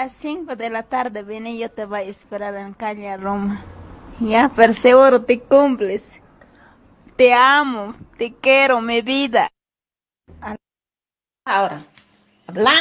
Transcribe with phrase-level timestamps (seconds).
[0.00, 3.62] las 5 de la tarde viene y yo te voy a esperar en calle Roma.
[4.18, 6.22] Ya, seguro te cumples.
[7.16, 9.50] Te amo, te quiero, mi vida.
[11.44, 11.84] Ahora,
[12.46, 12.78] habla,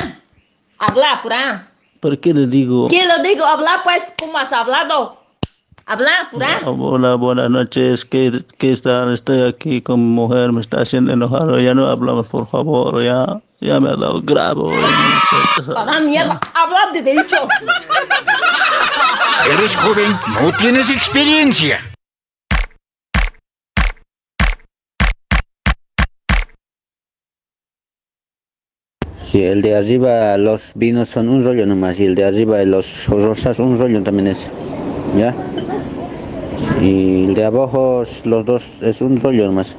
[0.78, 1.72] habla, pura.
[2.00, 2.88] ¿Por qué le digo?
[2.88, 3.44] ¿Quién lo digo?
[3.44, 5.19] Habla, pues, ¿cómo has hablado?
[5.92, 6.60] Habla, pura.
[6.66, 8.06] Hola, buenas noches.
[8.06, 9.12] ¿Qué, qué están?
[9.12, 11.60] Estoy aquí con mi mujer, me está haciendo enojar.
[11.62, 13.42] Ya no hablamos, por favor, ya.
[13.60, 14.72] Ya me ha dado grabo.
[15.74, 17.38] Para mierda, habla de dicho.
[19.52, 21.80] Eres joven, no tienes experiencia.
[29.18, 32.68] Sí, el de arriba los vinos son un rollo nomás y el de arriba de
[32.68, 34.46] los rosas un rollo también es.
[35.16, 35.34] ¿Ya?
[36.82, 39.76] Y el de abajo los dos es un rollo nomás.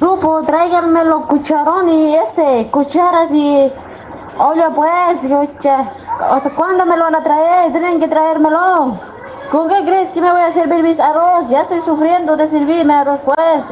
[0.00, 3.70] Grupo, tráiganme los cucharón y este, cucharas y...
[4.36, 5.92] Oye pues, escucha,
[6.30, 7.70] ¿hasta cuándo me lo van a traer?
[7.70, 8.98] Tienen que traérmelo.
[9.50, 11.48] ¿Con qué crees que me voy a servir mis arroz?
[11.48, 13.64] Ya estoy sufriendo de servirme arroz pues.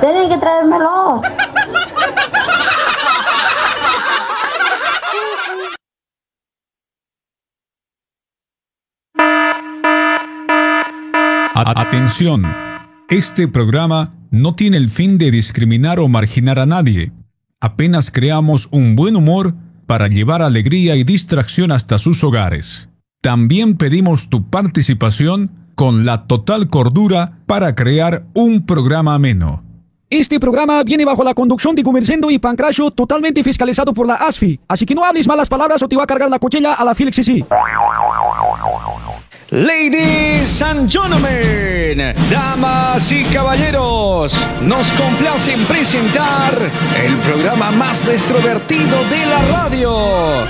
[0.00, 1.22] Tienen que traérmelos.
[11.54, 12.44] Atención,
[13.08, 17.12] este programa no tiene el fin de discriminar o marginar a nadie.
[17.60, 19.54] Apenas creamos un buen humor
[19.86, 22.88] para llevar alegría y distracción hasta sus hogares.
[23.22, 29.64] También pedimos tu participación con la total cordura para crear un programa ameno.
[30.10, 34.58] Este programa viene bajo la conducción de Gumercendo y Pancracio totalmente fiscalizado por la ASFI.
[34.66, 36.94] Así que no hables malas palabras o te va a cargar la cuchilla a la
[36.94, 37.44] Felix sí.
[39.50, 46.54] Ladies and gentlemen, damas y caballeros, nos complacen presentar
[47.04, 49.92] el programa más extrovertido de la radio.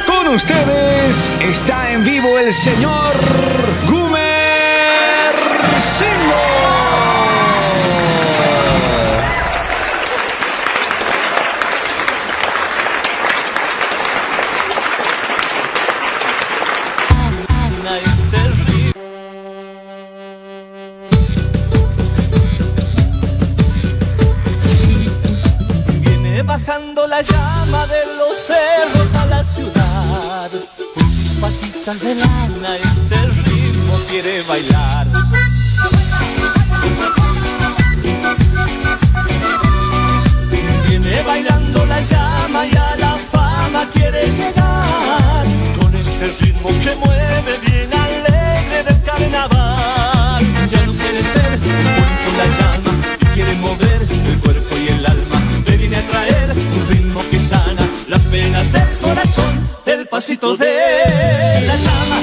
[0.07, 3.13] Con ustedes está en vivo el señor
[27.09, 30.51] la llama de los cerros a la ciudad.
[30.95, 35.07] Con patitas de lana este ritmo quiere bailar.
[40.87, 45.47] Viene bailando la llama y a la fama quiere llegar.
[45.79, 46.95] Con este ritmo que
[58.67, 59.69] del corazón.
[59.87, 60.67] El pasito de
[61.67, 62.21] la llama,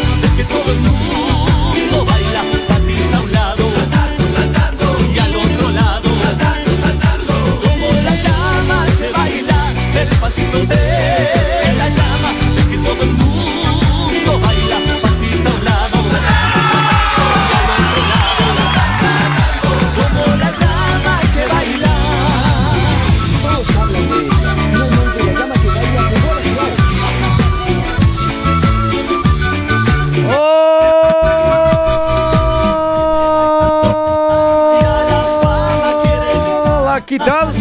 [37.05, 37.53] ¿qué tal?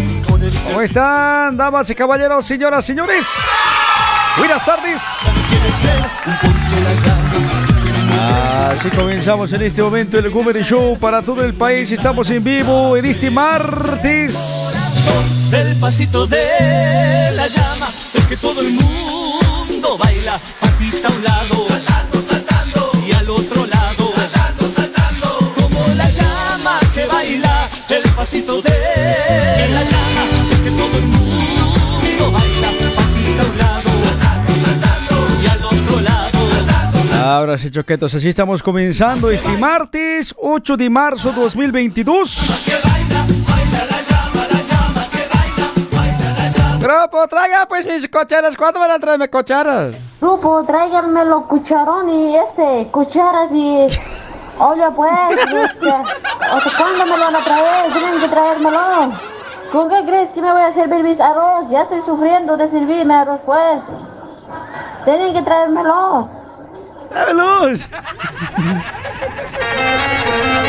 [0.66, 3.26] ¿Cómo están, damas y caballeros, señoras, señores?
[4.38, 5.02] Buenas tardes.
[8.70, 11.92] Así comenzamos en este momento el Gomery Show para todo el país.
[11.92, 14.36] Estamos en vivo en este martes.
[15.52, 21.66] El pasito de la llama, el que todo el mundo baila, patita a un lado,
[28.24, 35.42] pasito de la llama, el que todo el mundo baila, a un lado, saltando, saltando,
[35.42, 40.88] y al otro lado, saltando, Ahora sí, choquetos, así estamos comenzando este martes 8 de
[40.88, 42.38] marzo 2022.
[46.80, 48.56] Grupo, traiga pues mis cocheras.
[48.56, 49.96] ¿Cuándo van a traerme cocheras?
[50.18, 53.86] Grupo, tráiganme los cucharón y este, cucharas y...
[54.58, 56.02] Oye pues, escucha,
[56.52, 57.92] ¿hasta cuándo me lo van a traer?
[57.92, 59.12] Tienen que traérmelo.
[59.72, 61.68] ¿Con qué crees que me voy a servir mis arroz?
[61.70, 63.82] Ya estoy sufriendo de servirme arroz pues.
[65.04, 66.28] Tienen que traérmelos.
[67.12, 67.88] ¡Dámelos!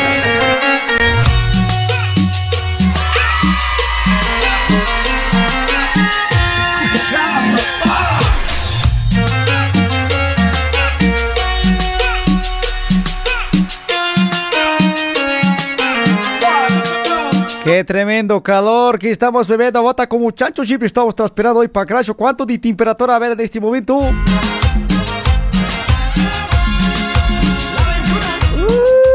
[17.66, 19.82] Qué tremendo calor que estamos bebiendo.
[19.82, 22.12] Bota como chancho, siempre estamos transpirando hoy para crash.
[22.12, 23.96] ¿Cuánto de temperatura a ver en este momento?
[23.96, 24.12] Uh,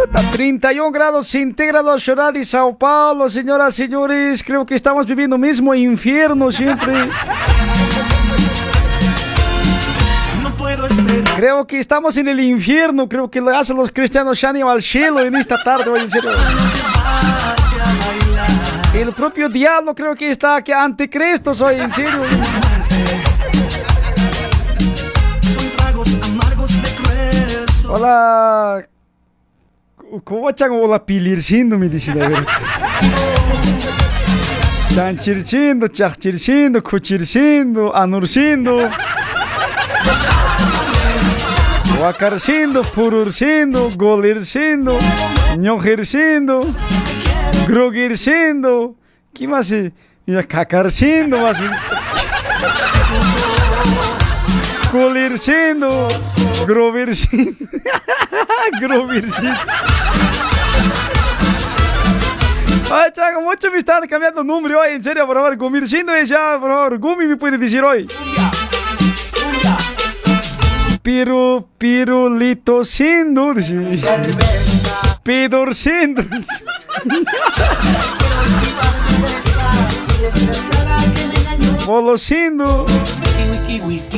[0.03, 4.43] está 31 grados centígrados, ciudad de Sao Paulo, señoras y señores.
[4.43, 6.93] Creo que estamos viviendo mismo infierno siempre.
[11.37, 13.07] Creo que estamos en el infierno.
[13.07, 15.89] Creo que lo hacen los cristianos Shani al cielo en esta tarde.
[15.89, 16.31] Hoy, en serio.
[18.93, 21.55] El propio diablo creo que está aquí ante Cristo.
[21.55, 22.21] Soy en serio.
[27.87, 28.85] Hola.
[30.25, 32.45] ¿Cómo chango hola pilircindo me dice la verdad?
[34.93, 38.89] Chanchircindo, chachircindo, cuchircindo, anurcindo.
[42.01, 44.99] Wakarcindo, pururcindo, golircindo,
[47.67, 48.95] ñojercindo, groguircindo.
[49.33, 49.71] Que mais?
[49.71, 49.93] E
[50.47, 51.57] cacarcindo, mas.
[54.91, 56.07] Colircindo,
[56.65, 57.55] grovircindo,
[58.81, 59.59] grovircindo.
[62.93, 65.55] Ay, chaco, mucho me están cambiando nombre hoy, en serio, por favor.
[65.55, 66.97] Gomircindo y ya, por favor.
[66.99, 68.05] Gumi me puede decir hoy.
[71.01, 73.53] Piru, pirulitocindo.
[75.23, 76.23] Pidorcindo.
[81.85, 82.85] Bolocindo.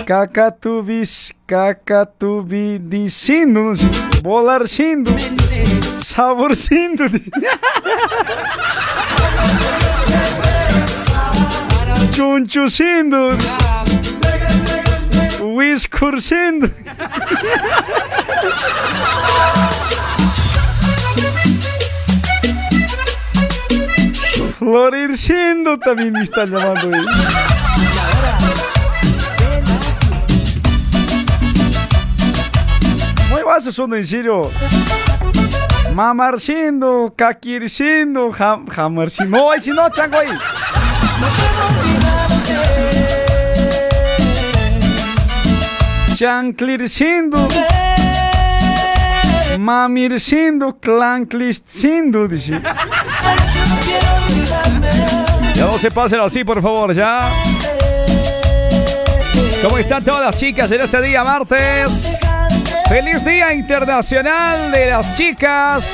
[0.05, 3.71] Cacatubis, cacatubidicindo.
[4.21, 5.09] Bolarcindo.
[5.97, 7.05] Saborcindo.
[12.13, 13.37] Chunchucindo.
[15.55, 16.69] Whiskurcindo.
[24.63, 27.05] Florircindo también me están llamando ahí.
[33.29, 34.49] Muy vas son en serio.
[35.93, 39.37] Mamarcindo, caquircindo, jam, jamarcindo.
[39.37, 40.29] No, si no, chango ahí.
[46.15, 47.49] Chanclircindo.
[49.59, 52.61] Mamircindo, clancliscindo, dice.
[55.63, 57.21] No se pasen así, por favor, ya.
[59.61, 62.17] ¿Cómo están todas las chicas en este día martes?
[62.89, 65.85] Feliz Día Internacional de las Chicas.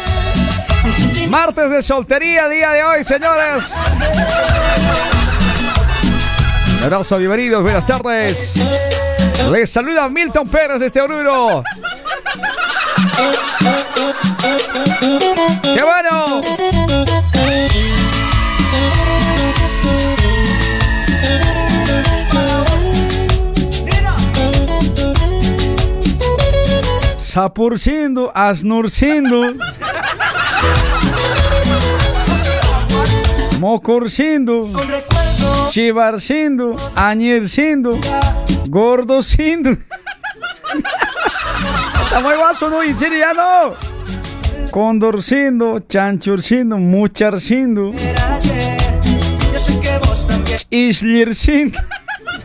[1.29, 3.71] Martes de soltería, día de hoy, señores.
[6.79, 8.53] Un abrazo, bienvenidos, buenas tardes.
[9.51, 11.63] Les saluda Milton Pérez de este Oruro.
[15.61, 16.41] ¡Qué bueno!
[27.29, 29.53] Sapurcindo, asnurcindo.
[33.59, 34.71] Mocorcindo.
[35.69, 37.99] Chivarcindo, añercindo,
[38.67, 39.77] gordocindo.
[42.03, 42.81] Está muy guaso, ¿no?
[42.81, 43.75] En serio, ya no.
[44.71, 47.93] Condorcindo, chanchurcindo, mucharcindo.
[50.71, 51.77] Isliercindo.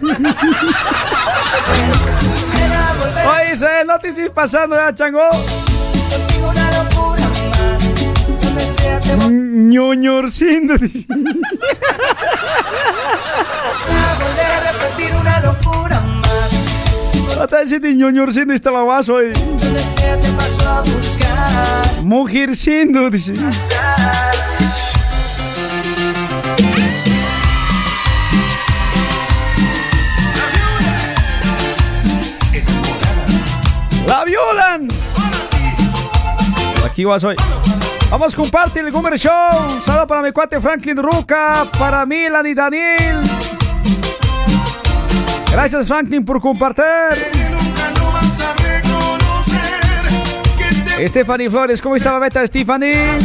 [3.55, 5.21] Oye, Israel, no te estés pasando ya, chango.
[9.31, 10.77] ñoñorcindo.
[10.77, 11.07] dice.
[17.41, 19.33] Hasta ese de ñoñorcindo estaba guaso ahí.
[22.03, 23.35] Mujercindo, dice.
[36.95, 37.35] Aquí vas hoy.
[38.09, 39.33] Vamos, comparte el Goomer Show.
[39.85, 43.17] Saludos para mi cuate Franklin Ruca, para Milan y Daniel.
[45.51, 46.85] Gracias, Franklin, por compartir.
[51.09, 53.19] Stephanie Flores, ¿cómo estaba Beta Stephanie?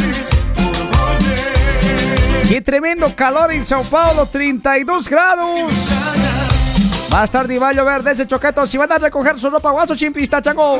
[2.48, 5.72] Qué tremendo calor en Sao Paulo, 32 grados.
[7.10, 8.66] Más tarde va a llover de ese choqueto.
[8.66, 10.78] Si van a recoger su ropa, guaso, chimpista, chango.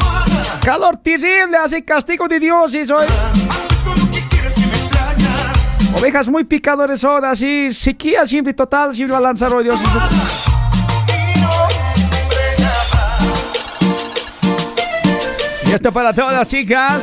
[0.65, 3.07] Calor terrible, así castigo de Dios y soy.
[5.99, 9.79] Ovejas muy picadores son, así, sequía siempre total, siempre va a lanzar hoy Dios.
[15.67, 17.03] Y esto para todas las chicas.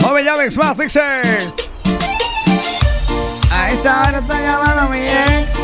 [0.00, 1.00] No me llames más, dice.
[3.50, 5.63] A esta hora está llamando mi ex.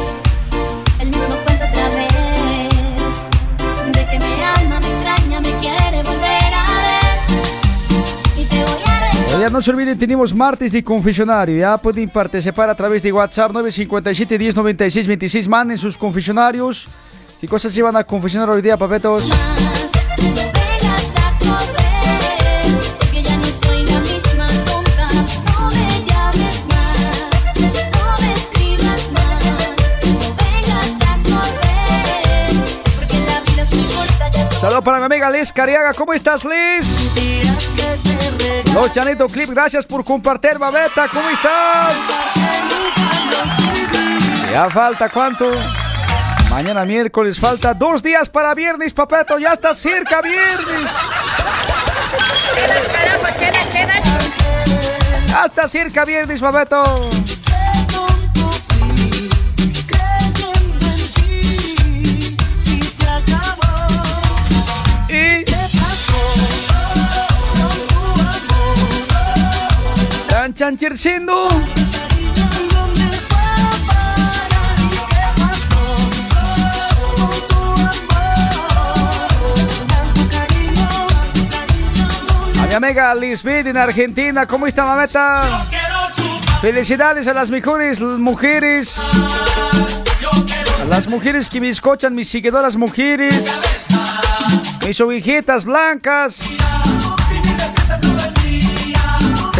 [9.41, 11.57] Ya no se olviden, tenemos martes de confesionario.
[11.57, 15.49] Ya pueden participar a través de WhatsApp 957 10 96 26.
[15.49, 16.87] Manden sus confesionarios.
[17.41, 19.27] ¿Qué cosas se van a confesionar hoy día, papetos?
[34.61, 35.95] Saludos para mi amiga Liz Cariaga.
[35.95, 38.20] ¿Cómo estás, Liz?
[38.75, 41.09] Los Chanito Clip, gracias por compartir, babeta.
[41.09, 41.95] ¿Cómo estás?
[44.51, 45.51] Ya falta cuánto?
[46.51, 49.39] Mañana miércoles falta dos días para viernes, papeto.
[49.39, 50.91] Ya está cerca viernes.
[55.29, 56.83] Ya está cerca viernes, papeto.
[80.31, 81.07] Cariño.
[82.61, 85.65] A mi amiga Lisbeth en Argentina, ¿cómo está, mameta?
[86.61, 89.01] Felicidades a las mejores mujeres.
[90.79, 93.51] A las mujeres que me escuchan, mis seguidoras mujeres.
[94.87, 96.43] Mis ovejitas blancas.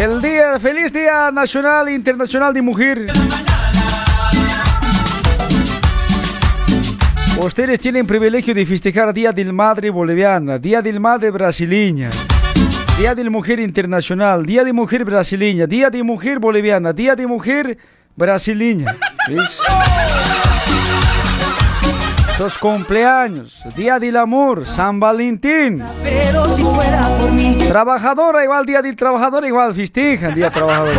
[0.01, 3.05] El día, feliz día nacional e internacional de mujer.
[7.39, 12.09] Ustedes tienen privilegio de festejar Día del Madre Boliviana, Día del Madre Brasileña.
[12.97, 17.27] Día de la Mujer Internacional, Día de Mujer Brasileña, Día de Mujer Boliviana, Día de
[17.27, 17.77] Mujer
[18.15, 18.95] Brasileña.
[22.41, 25.85] Sus cumpleaños, Día del Amor, San Valentín.
[26.01, 30.95] Pero si fuera por mí, Trabajadora igual, Día del Trabajador igual, festejan Día Trabajador.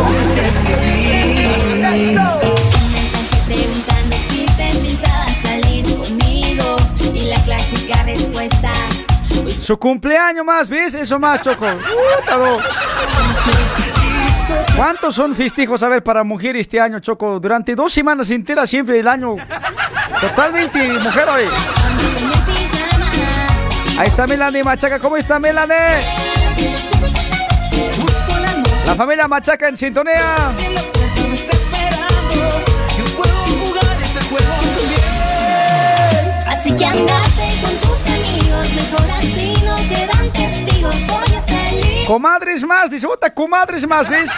[9.61, 10.95] Su cumpleaños más, ¿ves?
[10.95, 11.65] Eso más, Choco.
[11.65, 12.57] No.
[14.75, 17.39] ¿Cuántos son festejos, a ver, para mujer este año, Choco?
[17.39, 19.35] Durante dos semanas enteras, siempre el año.
[20.19, 21.43] Totalmente mujer hoy.
[23.97, 24.99] Ahí está Melanie Machaca.
[24.99, 25.75] ¿Cómo está Melanie?
[28.85, 30.35] La familia Machaca en sintonía.
[36.47, 38.73] Así que andate con tus amigos.
[38.73, 41.22] Mejor así no quedan testigos.
[42.07, 44.29] Comadres más, dice, puta, comadres más, ¿ves?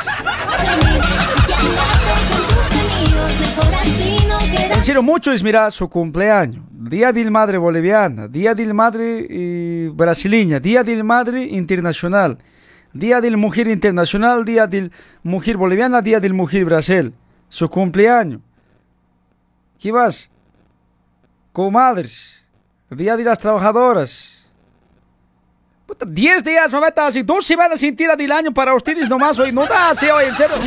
[4.72, 6.64] En serio, mucho es, mira, su cumpleaños.
[6.72, 12.38] Día del Madre Boliviana, Día del Madre Brasileña, Día del Madre Internacional,
[12.94, 14.92] Día del Mujer Internacional, Día del
[15.24, 17.14] Mujer Boliviana, Día del Mujer Brasil.
[17.50, 18.42] Su cumpleaños.
[19.80, 20.30] ¿Qué vas?
[21.52, 22.44] Comadres.
[22.90, 24.35] Día de las Trabajadoras.
[25.86, 29.52] Puta, 10 días, mamita, así dos semanas sin tira del año para ustedes nomás hoy.
[29.52, 30.58] No da así hoy, en serio.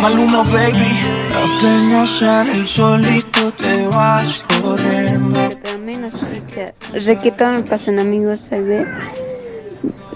[0.00, 1.11] Maluma, baby.
[1.42, 2.22] Apenas
[2.54, 5.48] el solito te vas corriendo.
[6.92, 8.86] Requetón pasan amigos, ¿sabes?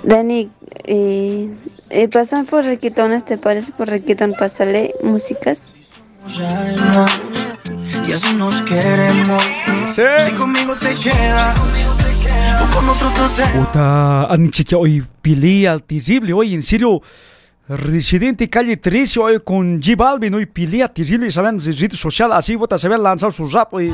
[0.04, 0.49] Dani,
[0.85, 1.50] eh,
[1.90, 3.73] eh, pasan por requetones, ¿te parece?
[3.73, 5.75] Por requetón, pásale músicas.
[8.09, 9.42] Y así nos queremos.
[9.95, 11.56] Si conmigo te quedas
[12.62, 17.02] o con otro te Puta, han chequeado hoy pelea terrible, hoy en serio.
[17.68, 22.56] Residente calle 13 hoy con J Balvin, hoy pelea terrible, saben, en redes sociales, así,
[22.56, 23.92] puta, se habían lanzado su rap, hoy.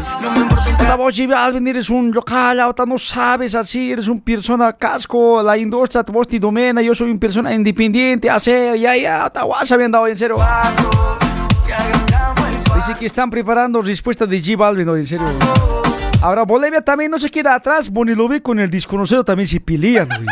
[0.79, 5.43] Puta, vos J Balvin eres un local, puta, no sabes así, eres un persona casco,
[5.43, 9.75] la industria, vos te domina, yo soy un persona independiente, así, ya, ya, puta, guasa
[9.75, 10.37] habían dado, en serio.
[12.75, 15.27] Dice que están preparando respuesta de J Balvin, hoy, en serio.
[16.21, 20.27] Ahora Bolivia también no se queda atrás, Bonilovi con el desconocido también se pelean, güey.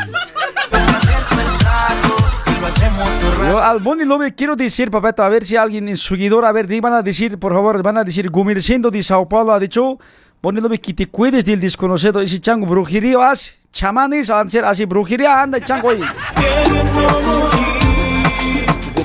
[3.51, 6.69] Yo al Boni Lobe quiero decir, papeta, a ver si alguien en seguidor, a ver,
[6.81, 9.99] van a decir, por favor, van a decir, Gumirciendo de Sao Paulo ha dicho,
[10.41, 15.43] Boni Lobe, que te cuides del desconocido, ese chango brujería hace, chamanes hacer así, brujería
[15.43, 16.01] anda, chango ahí.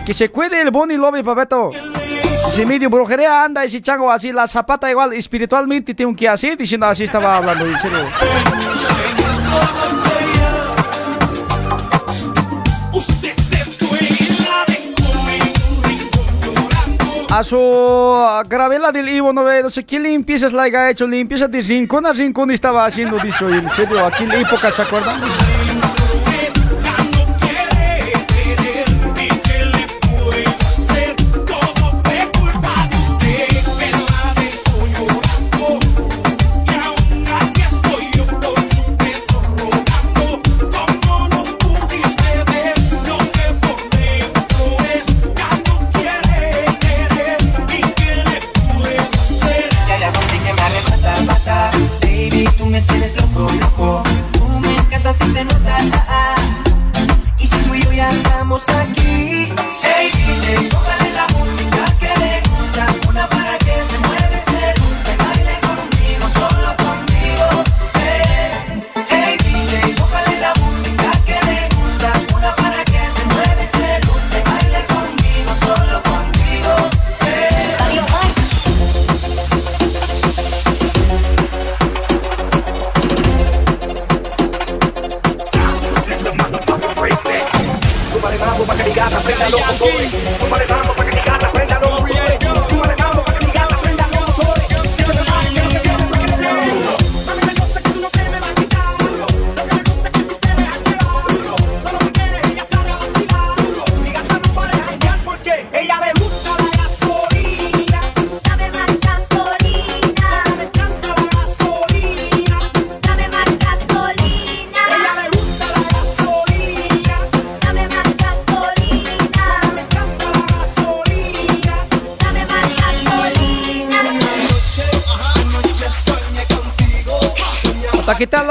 [0.06, 1.72] que se cuide el Boni Lobe, papeto.
[2.52, 6.86] Si medio brujería anda ese chango así, la zapata igual, espiritualmente tengo que hacer, diciendo
[6.86, 8.06] así estaba hablando, en serio.
[17.36, 21.62] Aso gravedad del Ivo no veo, no sé qué limpiezas la ha hecho, limpieza de
[21.62, 25.20] rincón a rincón estaba haciendo, dicho, en serio, aquí en la época se acuerdan.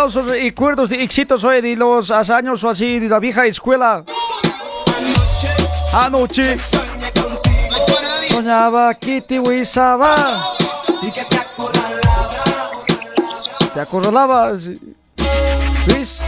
[0.04, 4.04] malos recuerdos de éxitos hoy de los años o así de la vieja escuela.
[5.94, 6.58] Anoche
[8.28, 10.44] soñaba que te huizaba.
[13.72, 14.52] Se acorralaba.
[15.86, 16.20] ¿Ves?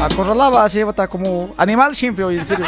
[0.00, 2.66] Acorralaba, así como animal siempre hoy, en serio.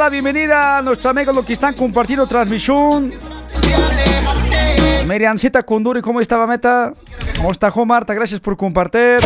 [0.00, 3.12] la bienvenida a nuestros amigos los que están compartiendo transmisión.
[5.06, 6.94] Meriancita Conduri, ¿cómo estaba, Meta?
[7.36, 8.14] ¿Cómo está, Marta?
[8.14, 9.18] Gracias por compartir.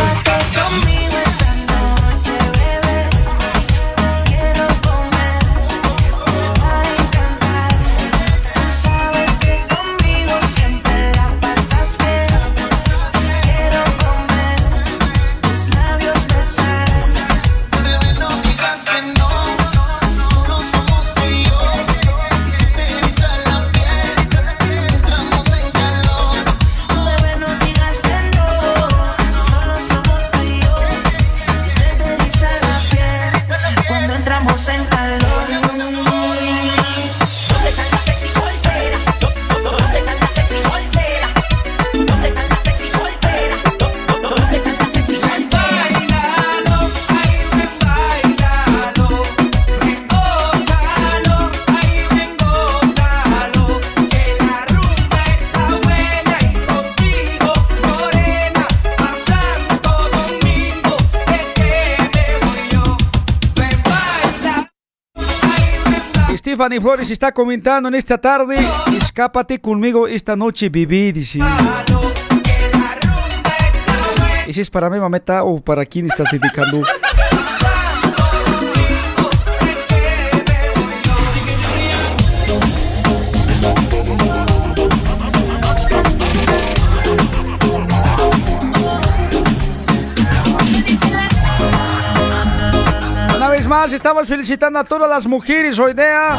[66.55, 68.55] Tiffany Flores está comentando en esta tarde,
[68.95, 71.39] escápate conmigo esta noche, viví, dice.
[74.47, 76.81] ¿Ese es para mi mameta o para quién estás dedicando?
[93.93, 96.37] estamos felicitando a todas las mujeres hoy día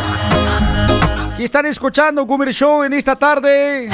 [1.37, 3.89] que están escuchando Gumer Show en esta tarde.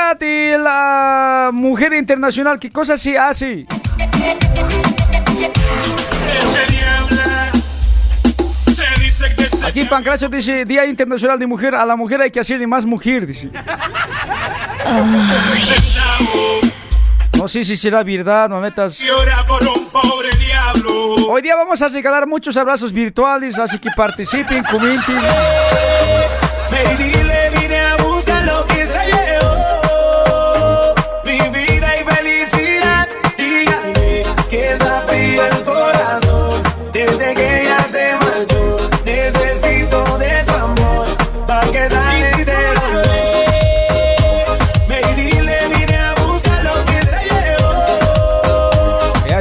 [0.00, 2.58] Día de la Mujer Internacional.
[2.58, 3.66] ¿Qué cosa se hace?
[9.66, 11.74] Aquí Pancracio dice Día Internacional de Mujer.
[11.74, 13.50] A la mujer hay que hacerle más mujer, dice.
[17.36, 18.98] No sé si será verdad, no metas.
[19.46, 21.14] por un pobre diablo.
[21.28, 25.18] Hoy día vamos a regalar muchos abrazos virtuales, así que participen, comenten.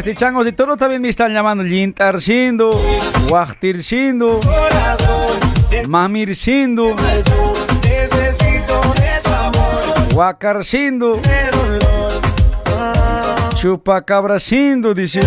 [0.10, 0.15] Llevó.
[0.15, 2.72] Ya este chango de toro también me están llamando Lintarcindo,
[3.30, 4.39] Guajtircindo,
[5.88, 6.95] Mamircindo.
[10.13, 11.19] Guacarcindo,
[13.56, 15.22] Chupacabracindo, dice,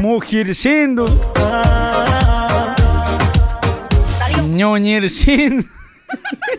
[0.00, 1.04] Mujircindo,
[4.44, 5.64] Ñoñircindo.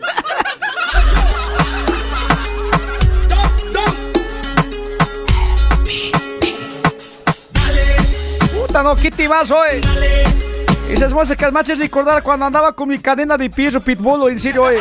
[8.86, 9.80] Puta, no, ¿qué vas hoy?
[10.88, 14.62] Esas músicas me hacen recordar cuando andaba con mi cadena de pirro pitbull, en serio,
[14.62, 14.78] oye.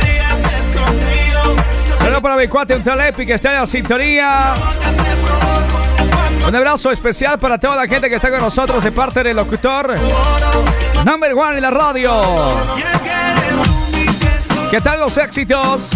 [0.00, 1.56] Rías, te sonrío.
[1.98, 4.54] Saludos para mi cuate, un telepi que está en la sintonía.
[6.48, 9.94] Un abrazo especial para toda la gente que está con nosotros de parte del locutor
[11.04, 12.22] Number One en la radio.
[14.70, 15.90] ¿Qué tal los éxitos?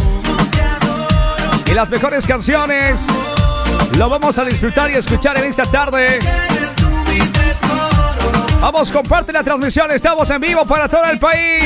[1.64, 2.98] Y las mejores canciones.
[3.98, 6.18] Lo vamos a disfrutar y escuchar en esta tarde.
[8.60, 9.90] Vamos, comparte la transmisión.
[9.90, 11.64] Estamos en vivo para todo el país.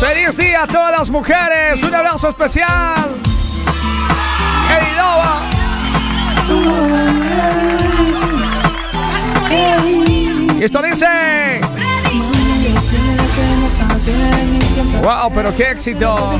[0.00, 1.82] Feliz día a todas las mujeres.
[1.82, 3.08] Un abrazo especial.
[4.70, 5.40] ¡Ey, Loba!
[10.58, 11.60] Y esto dice.
[15.02, 16.38] Wow, pero qué éxito.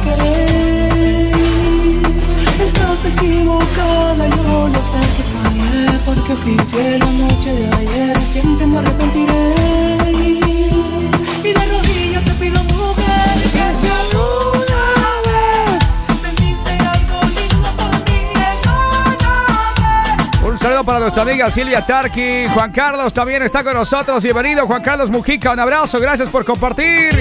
[2.95, 8.67] Estás equivocada, yo ya sé que fallé Porque fui fiel la noche de ayer siempre
[8.69, 9.55] me arrepentiré
[11.43, 13.49] Y de rodillas te pido mujer que
[20.47, 22.47] Un saludo para nuestra amiga Silvia Tarqui.
[22.55, 24.23] Juan Carlos también está con nosotros.
[24.23, 25.51] Bienvenido, Juan Carlos Mujica.
[25.51, 25.99] Un abrazo.
[25.99, 27.13] Gracias por compartir.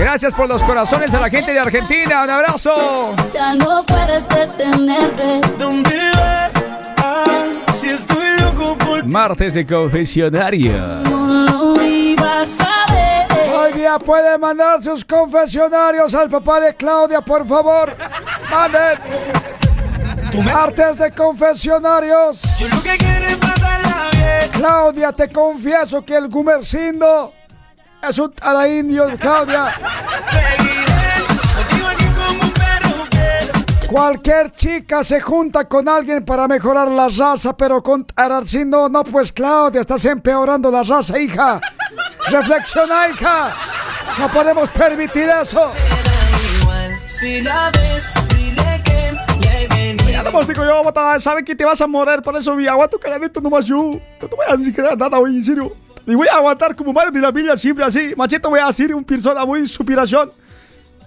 [0.00, 2.24] Gracias por los corazones a la gente de Argentina.
[2.24, 3.14] Un abrazo.
[3.34, 5.42] Ya no puedes detenerte.
[5.58, 6.50] ¿Dónde vas?
[6.96, 7.42] Ah,
[7.78, 10.72] si estoy loco por Martes de confesionario.
[11.02, 11.26] No
[11.74, 13.52] lo ibas a ver.
[13.52, 17.94] Hoy día puede mandar sus confesionarios al papá de Claudia, por favor.
[18.50, 18.98] Manden.
[20.42, 22.40] Martes de confesionarios.
[22.58, 24.50] Yo lo que quiero es pasarla bien.
[24.50, 27.34] Claudia, te confieso que el Gumercindo
[28.08, 29.66] es un tara indio, Claudia.
[33.88, 39.32] Cualquier chica se junta con alguien para mejorar la raza, pero con Tararcindo no, pues
[39.32, 41.60] Claudia, estás empeorando la raza, hija.
[42.28, 43.52] Reflexiona, hija.
[44.18, 45.72] No podemos permitir eso.
[50.12, 52.68] Ya te hemos dicho yo, bota, saben que te vas a morir, por eso mi
[52.68, 54.00] aguanto calladito nomás yo.
[54.20, 55.89] No te voy a decir nada hoy, en serio.
[56.06, 58.14] Y voy a aguantar como Mario de la Biblia siempre así.
[58.16, 60.30] Machete voy a decir un persona muy superación.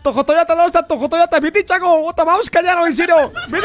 [0.04, 3.32] Tojotoyata no está, Tojotoyata, vení, chaco, bota, vamos a callar hoy, en serio.
[3.48, 3.64] Vení.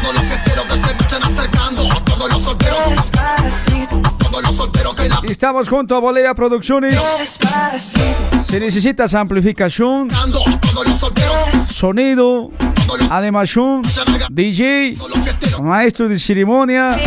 [0.00, 4.17] Todos los fiesteros que se me están acercando, a todos los solteros, Despacito.
[4.30, 6.98] Todos los solteros que la Estamos junto a Bolivia Producciones.
[8.48, 10.08] Si necesitas amplificación,
[11.72, 12.50] sonido,
[13.10, 13.82] animación,
[14.30, 14.96] DJ,
[15.62, 16.98] maestro de ceremonia,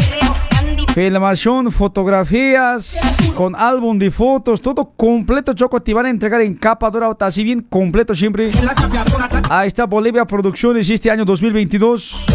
[0.93, 2.97] filmación, fotografías,
[3.35, 5.81] con álbum de fotos, todo completo, Choco.
[5.81, 8.51] Te van a entregar en capa dorada, así bien completo siempre.
[9.49, 12.25] Ahí está Bolivia Producciones este año 2022.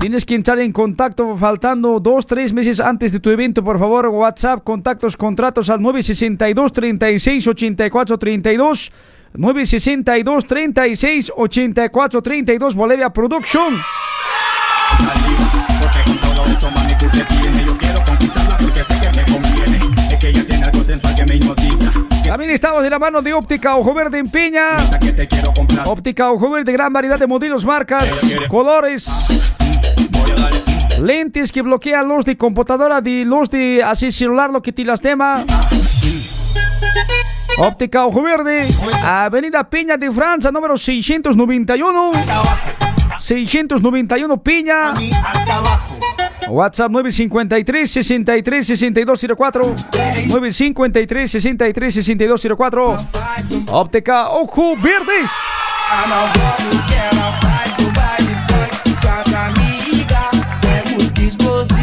[0.00, 4.08] Tienes que entrar en contacto faltando dos, tres meses antes de tu evento, por favor.
[4.08, 8.92] WhatsApp, contactos, contratos al 962 36 84 32.
[9.32, 13.74] 962 36 84 32 Bolivia Production.
[16.50, 17.66] Porque con todo eso, mami, tú te tienes.
[17.66, 19.80] Yo quiero conquistarla porque sé que me conviene.
[20.10, 21.92] Es que ella tiene algo sensual que me hipnotiza.
[22.24, 24.76] También estamos de la mano de Óptica Ojo Verde en Piña.
[25.84, 28.06] Óptica Ojo Verde, gran variedad de modelos, marcas,
[28.48, 29.08] colores.
[31.00, 35.44] Lentes que bloquean luz de computadora, de luz de así celular, lo que te lastima.
[37.58, 38.68] Óptica Ojo Verde,
[39.02, 42.12] Avenida Piña de Francia, número 691.
[43.18, 44.94] 691 Piña.
[46.50, 49.74] WhatsApp 953 63 6204
[50.28, 52.96] 953 63 6204
[53.68, 55.26] Óptica Ojo Verde.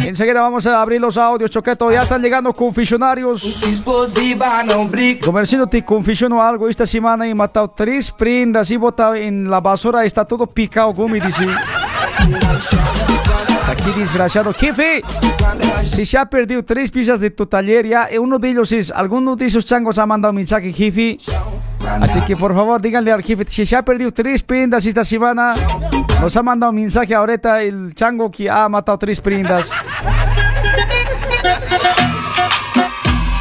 [0.04, 1.92] Enseguida vamos a abrir los audios, Choqueto.
[1.92, 3.62] Ya están llegando confisionarios.
[5.24, 6.68] Comerciante, te confesiono algo.
[6.68, 10.04] Esta semana he matado tres prendas y botado en la basura.
[10.04, 11.46] Está todo picado, como dice.
[13.68, 14.54] Aquí desgraciado.
[14.54, 15.02] Jefe,
[15.92, 18.90] si se ha perdido tres piezas de tu taller, ya eh, uno de ellos es,
[18.90, 21.18] alguno de esos changos ha mandado un mensaje, jefe.
[22.00, 25.54] Así que por favor díganle al jefe, si se ha perdido tres prendas esta semana,
[26.20, 29.70] nos ha mandado un mensaje ahorita el chango que ha matado tres prendas.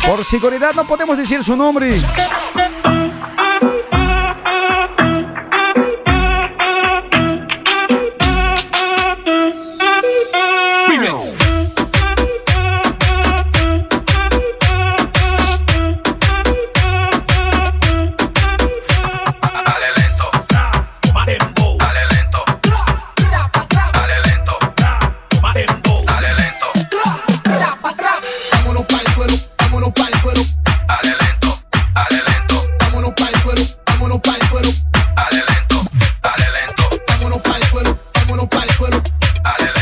[0.06, 2.02] Por seguridad no podemos decir su nombre.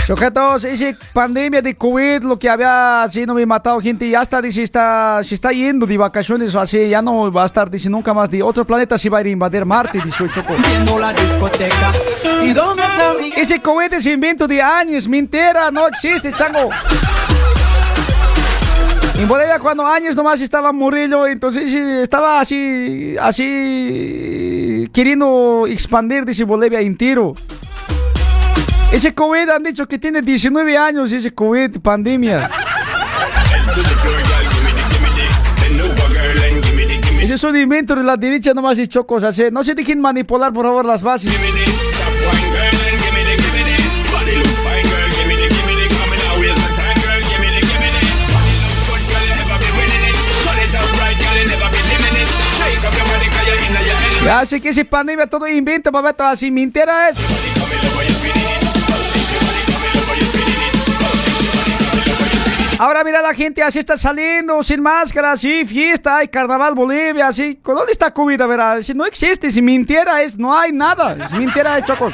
[0.06, 4.40] Choquetos, esa pandemia de COVID, lo que había así no me matado gente, ya está,
[4.40, 7.90] dice, está, se está yendo de vacaciones o así, ya no va a estar, dice,
[7.90, 10.54] nunca más de otro planeta se va a ir a invadir Marte, dice el Choco.
[11.00, 11.92] la discoteca.
[12.44, 16.70] ¿Y dónde está mi Ese COVID es invento de años, mentira, no existe, chango.
[19.18, 26.80] En Bolivia cuando años nomás estaba Murillo, entonces estaba así, así, queriendo expandir, dice Bolivia
[26.80, 27.34] entero.
[28.96, 32.50] Ese COVID han dicho que tiene 19 años, ese COVID, pandemia.
[37.20, 39.44] Ese es un invento de la derecha nomás y chocos, así.
[39.52, 41.30] No se dejen manipular, por favor, las bases.
[54.24, 57.18] Ya que ese pandemia todo invento, papato, así mentira es.
[62.78, 67.58] Ahora mira la gente así está saliendo sin máscara, así fiesta, hay carnaval Bolivia, así.
[67.64, 68.42] ¿Dónde está COVID?
[68.42, 71.16] A ver, ah, si no existe, si mintiera es, no hay nada.
[71.26, 72.14] Es mentira de chocos.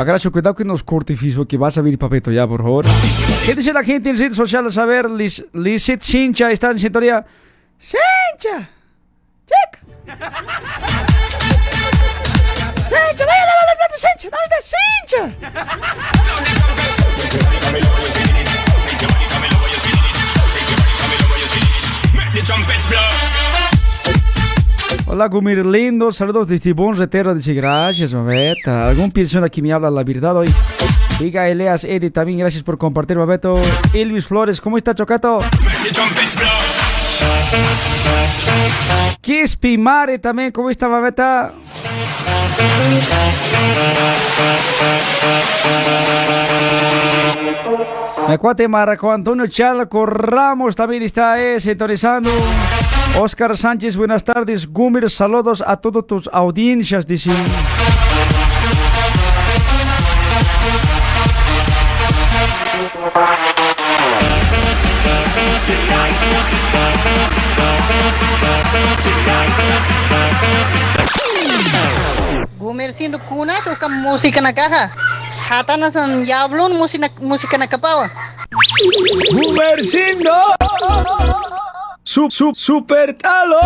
[0.00, 2.86] Agracio, cuidado que nos corte fiso, que vas a ver papeto ya, por favor.
[3.44, 4.78] ¿Qué dice la gente en redes sociales?
[4.78, 5.44] A ver, Liz,
[6.00, 7.26] Sincha está en sintonía.
[7.76, 8.70] ¡Sincha!
[9.46, 9.78] ¡Check!
[12.76, 13.26] ¡Sincha!
[13.26, 14.30] ¡Vaya a lavar las manos, Sincha!
[14.30, 14.56] ¿Dónde está
[22.80, 23.29] Sincha?
[25.12, 28.88] Hola, Gumir lindo, saludos desde Bon Retero, dice gracias, mameta.
[28.88, 30.48] Algún persona que me habla la verdad hoy.
[31.18, 33.60] Diga Eleas Eddie también, gracias por compartir, mameto.
[33.92, 35.40] Elvis Flores, ¿cómo está, Chocato?
[39.20, 41.54] Kiss Pimare también, ¿cómo está, mameta?
[48.28, 52.30] Me cuate Marco Antonio Chalco Ramos también está eh, sintonizando.
[53.18, 54.66] Oscar Sánchez, buenas tardes.
[54.66, 57.30] Gumir, saludos a todas tus audiencias, dice.
[72.58, 74.90] Gumer siendo kunas o kam música na caja.
[75.30, 78.10] Satanas ang yablon música na música na kapawa.
[79.32, 80.30] Gumer siendo
[82.10, 83.60] Sup, sup, super talo.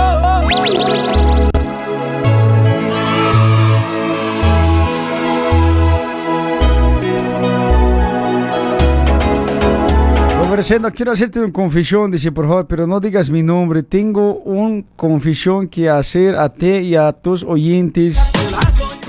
[10.95, 13.83] Quiero hacerte una confesión, dice por favor, pero no digas mi nombre.
[13.83, 18.21] Tengo una confesión que hacer a ti y a tus oyentes.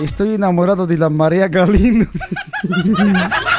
[0.02, 2.06] Estoy enamorado de la María Galindo.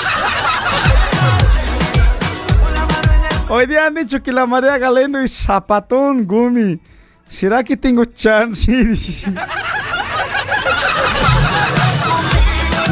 [3.48, 6.80] Hoy día han dicho que la María Galindo es zapatón gumi.
[7.28, 8.72] ¿Será que tengo chance?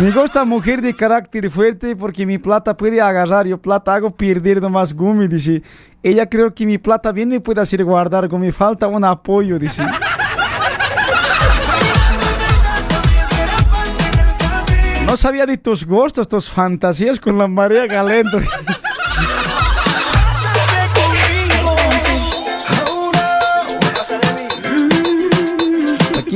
[0.00, 3.48] Me gusta mujer de carácter fuerte porque mi plata puede agarrar.
[3.48, 5.60] Yo plata hago perder nomás gumi, dice.
[6.02, 8.30] Ella creo que mi plata bien me puede hacer guardar.
[8.32, 9.82] Me falta un apoyo, dice.
[15.06, 18.38] No sabía de tus gustos, tus fantasías con la María Galento.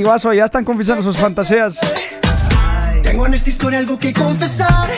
[0.02, 1.78] Guaso, ya están confesando sus fantasías.
[3.02, 4.88] Tengo en esta historia algo que confesar.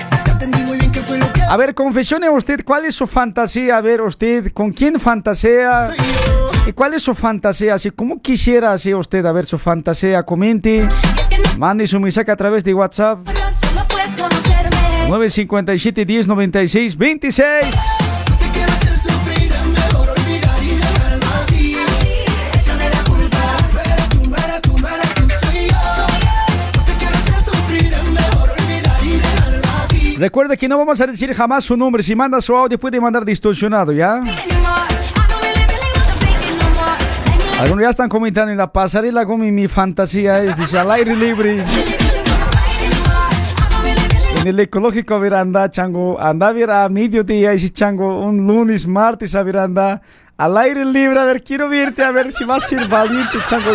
[1.49, 3.77] A ver, confesione usted, ¿cuál es su fantasía?
[3.77, 5.91] A ver, usted, ¿con quién fantasea?
[6.67, 7.75] ¿Y cuál es su fantasía?
[7.75, 9.27] Así, ¿Cómo quisiera así usted?
[9.27, 10.87] A ver, su fantasía, comente.
[11.59, 13.19] Mande su mensaje a través de WhatsApp.
[15.09, 17.67] 957 10 96 26.
[30.21, 32.03] Recuerde que no vamos a decir jamás su nombre.
[32.03, 34.23] Si manda su audio puede mandar distorsionado, ¿ya?
[37.59, 41.65] Algunos ya están comentando en la pasarela como mi fantasía es, dice, al aire libre.
[44.41, 48.47] En el ecológico a ver anda, chango, anda a ver a mediodía, ese chango, un
[48.47, 50.03] lunes, martes a ver anda,
[50.37, 53.71] al aire libre, a ver, quiero verte, a ver si vas a ser valiente, chango.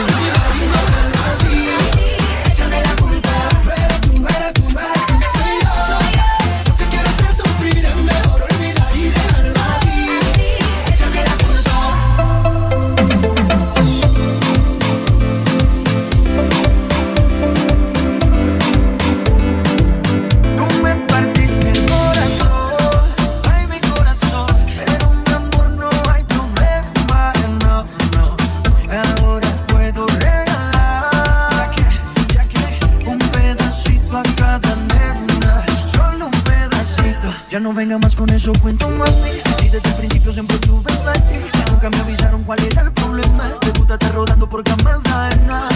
[37.75, 39.11] Venga más con eso, cuento más.
[39.59, 43.49] Si desde el principio siempre tuve ti, nunca me avisaron cuál era el problema.
[43.59, 45.69] Te gusta estar rodando por camas nada.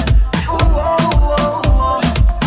[0.48, 2.02] Uh, oh, oh, oh.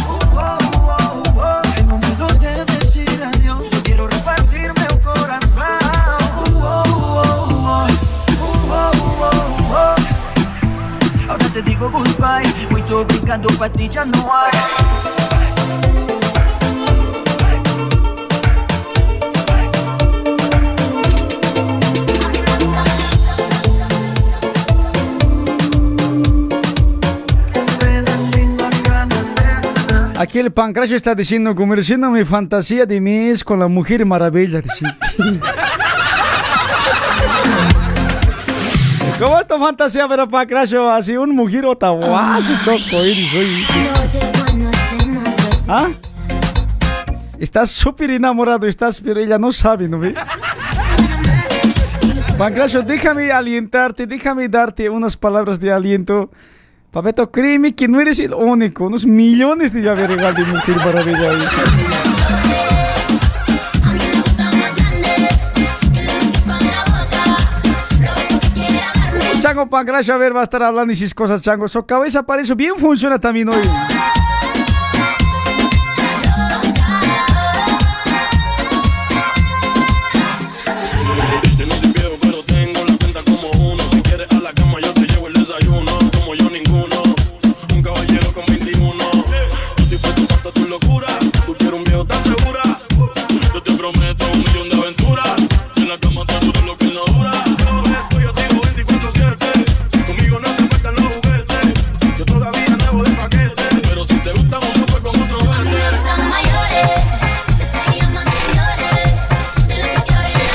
[0.08, 1.62] Oh, oh, oh.
[1.74, 3.64] Tengo de decir adiós.
[3.70, 5.64] Yo quiero repartirme un corazón.
[11.28, 12.68] Ahora te digo goodbye.
[12.70, 15.21] Muy obrigado, para ti ya no hay.
[30.22, 34.60] Aquí el pancracio está diciendo, comerciando mi fantasía de mes con la mujer maravilla.
[34.60, 34.86] dice.
[39.18, 40.88] ¿Cómo es tu fantasía, pero pancracio?
[40.88, 43.66] Así un mujer otahuazo, choco, iris, oye.
[45.66, 45.88] ¿Ah?
[47.40, 50.14] Estás súper enamorado, estás, pero ella no sabe, ¿no ve?
[52.38, 56.30] Pancracio, déjame alientarte, déjame darte unas palabras de aliento.
[56.92, 61.30] Papeto, créeme que no eres el único, unos millones de llaves regal de mujer maravilla.
[61.30, 61.46] ahí.
[69.40, 71.66] Chango Pancracio, a ver, va a estar hablando y sus cosas, Chango.
[71.66, 73.62] Su cabeza para eso bien funciona también hoy.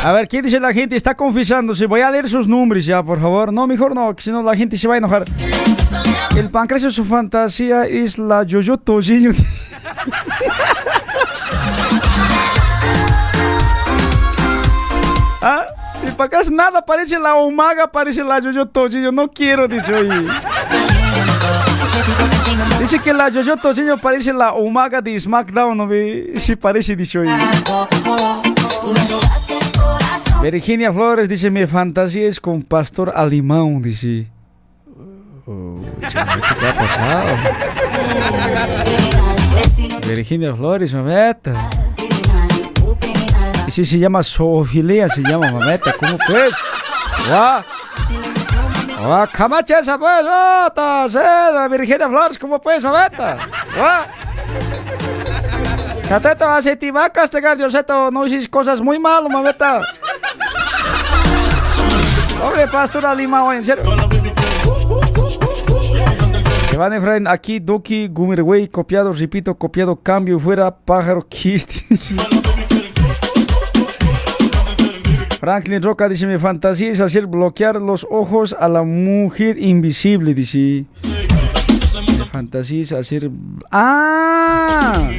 [0.07, 0.95] A ver, ¿qué dice la gente?
[0.95, 1.85] Está confesándose.
[1.85, 3.51] Voy a leer sus nombres ya, por favor.
[3.51, 5.25] No, mejor no, que si no la gente se va a enojar.
[6.33, 9.31] El pancracio, su fantasía es la Yoyo Tojiño.
[15.41, 15.65] ¿Ah?
[16.01, 19.11] El pancracio nada parece la Omaga, parece la Yoyo Tojiño.
[19.11, 20.07] No quiero, dice hoy.
[22.79, 26.35] Dice que la Yoyo Tojiño parece la Omaga de SmackDown, ¿no ve?
[26.37, 27.27] Sí parece, dice hoy.
[30.41, 34.31] Virginia Flores dice, mi fantasía es con Pastor Alimán, dice.
[35.45, 37.35] Oh, ¿Qué ha pasado?
[40.07, 41.69] Virginia Flores, mameta.
[43.67, 45.93] Ese se llama zoofilia, se llama mameta.
[45.99, 46.53] ¿Cómo pues?
[47.27, 47.63] ¡Guau!
[49.03, 49.27] ¡Guau!
[49.33, 50.23] ¡Camacha esa pues!
[50.23, 52.39] ¡Oh, Virginia Flores!
[52.39, 53.37] ¿Cómo pues, mameta?
[53.75, 54.05] ¡Guau!
[56.09, 58.09] Cateto, hace te va a castigar, Dioseto.
[58.11, 59.81] No hiciste cosas muy malas, mameta.
[62.41, 63.83] Hombre, pastor Alimao, en serio.
[66.73, 71.71] Iván Efraín, aquí Doki Gumirwey, copiado, repito, copiado, cambio, fuera, pájaro, kist.
[75.39, 80.85] Franklin Roca dice, mi fantasía es hacer bloquear los ojos a la mujer invisible, dice.
[81.03, 83.29] Mi fantasía es hacer...
[83.71, 85.09] ¡Ah!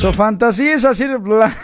[0.00, 1.18] Su fantasía es hacer...
[1.18, 1.54] bla-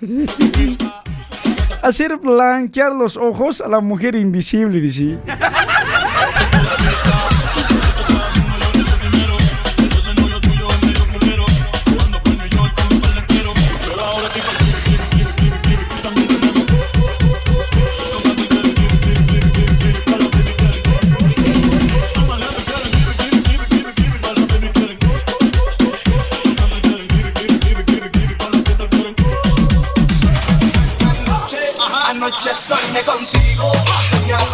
[1.82, 5.18] hacer blanquear los ojos a la mujer invisible, dice.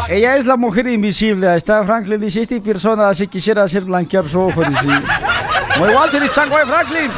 [0.08, 1.56] Ella es la mujer invisible.
[1.56, 2.20] Está Franklin.
[2.20, 4.62] Dice, esta persona si quisiera hacer blanquear su ojo.
[4.62, 4.86] Dice.
[5.78, 7.10] Muy guay, señor Chango de Franklin.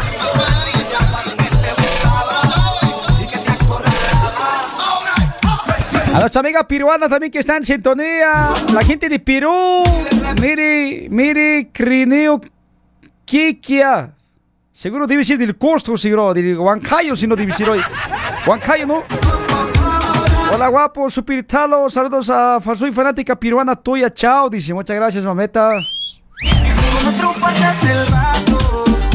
[6.15, 8.53] A nuestra amiga peruana también que está en sintonía.
[8.73, 9.85] La gente de Perú.
[10.41, 12.41] Mire, mire, Crineo
[13.25, 14.15] Kikia.
[14.73, 16.33] Seguro debe ser del costo, seguro.
[16.35, 17.81] Del Huancayo, si no debe ser hoy.
[18.47, 19.05] Huancayo, ¿no?
[20.51, 25.71] Hola guapo, super talo, saludos a Soy fanática peruana tuya, chao, dice, muchas gracias mameta.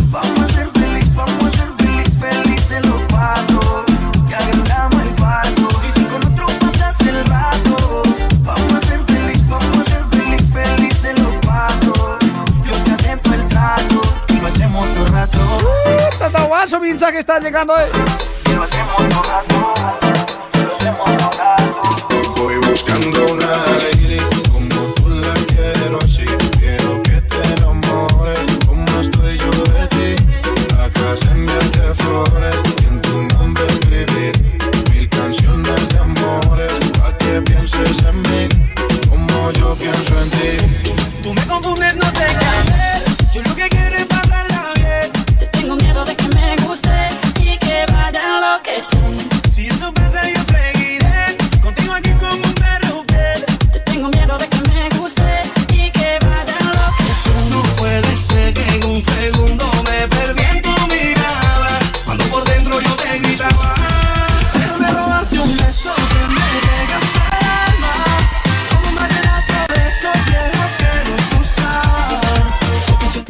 [0.09, 3.83] Vamos a ser feliz, vamos a ser feliz, felices los cuatro.
[4.27, 5.67] Que agrandamos el cuarto.
[5.87, 8.03] Y si con otro pasas el rato,
[8.43, 12.19] vamos a ser feliz, vamos a ser feliz, felices los cuatro.
[12.63, 15.39] Yo te acepto el trato y lo hacemos todo rato.
[16.19, 17.89] Tata guaso, mensaje está llegando, eh.
[18.49, 20.32] Y lo hacemos todo rato.
[22.35, 24.42] Voy buscando una lady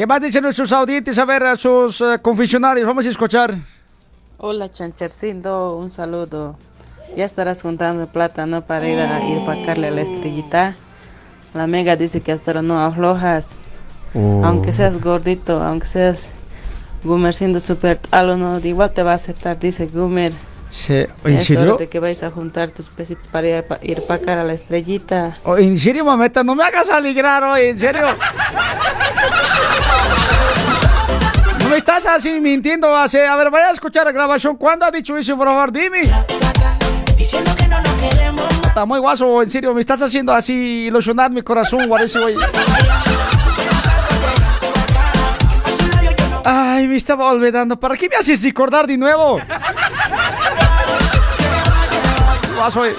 [0.03, 1.17] ¿Qué más dicen nuestros audientes?
[1.17, 3.55] A ver, a sus eh, confesionarios, vamos a escuchar.
[4.37, 6.57] Hola Chanchercindo, un saludo.
[7.15, 8.63] Ya estarás juntando plata, ¿no?
[8.65, 10.75] Para ir a ir pagarle a la estrellita.
[11.53, 13.59] La mega dice que hasta ahora no aflojas.
[14.13, 16.31] Aunque seas gordito, aunque seas
[17.05, 20.33] Gumer siendo super talo, no, igual te va a aceptar, dice Gumer.
[20.74, 21.76] Se- ¿En es serio?
[21.76, 24.53] hora de que vais a juntar tus pesitos para ir, pa- ir pagar a la
[24.53, 25.38] estrellita.
[25.43, 26.43] Oh, ¿En serio, mameta?
[26.43, 28.07] No me hagas alegrar hoy, en serio.
[31.61, 32.95] No me estás así mintiendo.
[32.95, 33.19] Así.
[33.19, 34.55] A ver, vaya a escuchar la grabación.
[34.57, 35.71] ¿Cuándo ha dicho eso, por favor?
[35.71, 36.09] Dime.
[37.17, 38.43] Diciendo que no nos queremos.
[38.65, 39.76] Está muy guaso, en serio.
[39.76, 42.36] Me estás haciendo así ilusionar mi corazón, parece, güey.
[46.45, 47.80] Ay, me estaba olvidando.
[47.80, 49.39] ¿Para qué me haces recordar de nuevo?
[52.66, 52.95] Este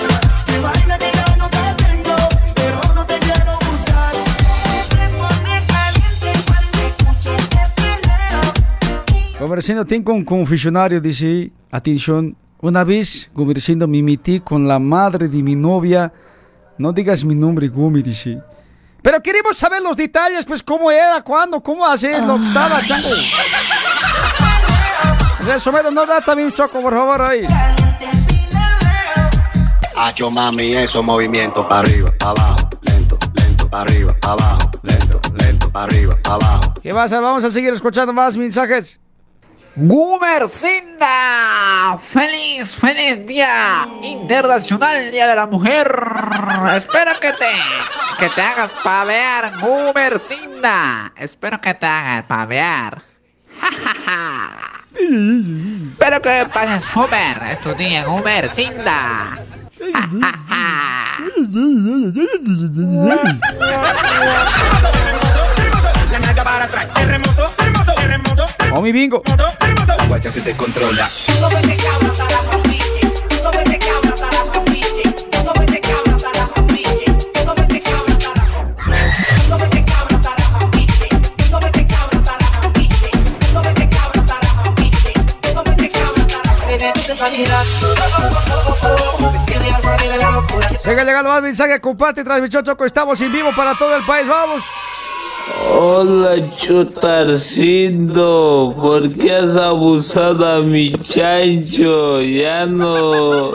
[7.77, 8.41] peleo.
[9.39, 15.43] Conversando, tengo un confesionario, dice, atención, Una vez, Gumercindo, me metí con la madre de
[15.43, 16.11] mi novia.
[16.79, 18.41] No digas mi nombre, Gumi, dice.
[19.03, 23.09] Pero queremos saber los detalles, pues cómo era, cuándo, cómo hacer, lo que estaba, chango.
[25.45, 27.47] Resumido, no da también un choco, por favor, ahí.
[29.97, 35.21] Hacho mami, eso movimiento para arriba, para abajo, lento, lento, para arriba, para abajo, lento,
[35.37, 36.75] lento, para arriba, para abajo.
[36.83, 37.21] ¿Qué pasa?
[37.21, 38.99] Vamos a seguir escuchando más mensajes.
[39.77, 41.09] Gumercinda,
[42.01, 45.89] feliz, feliz día internacional, día de la mujer.
[46.77, 47.51] Espero que te,
[48.19, 51.13] que te hagas pavear, Gumercinda.
[51.17, 53.01] Espero que te hagas pavear.
[54.97, 59.39] Espero que pases súper estos días, Gumercinda.
[66.11, 66.93] La nalga para atrás.
[66.95, 68.47] Terremoto, terremoto, terremoto.
[68.73, 69.23] O mi bingo.
[70.09, 71.09] Guacha se te controla.
[90.83, 92.85] Sigue llegando más mensajes, comparte transmisión Choco.
[92.85, 94.63] Estamos en vivo para todo el país, vamos.
[95.71, 98.15] Hola Chutarcindo,
[98.81, 102.23] ¿por qué has abusado a mi chancho?
[102.23, 103.53] Ya no,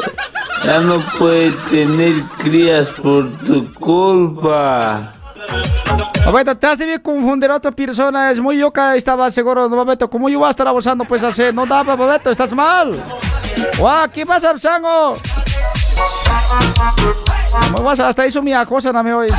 [0.63, 5.13] ya no puede tener crías por tu culpa.
[6.25, 9.75] Momento, te has debido confundir a otra persona, es muy yo que estaba seguro, no
[9.75, 11.43] momento, ¿cómo yo voy a estar abusando pues así?
[11.53, 12.95] No da, momento, estás mal.
[13.79, 15.17] Guau, ¿qué pasa, Sango?
[17.71, 17.99] ¿Cómo vas?
[17.99, 19.33] Hasta hizo mi cosa, no me oye.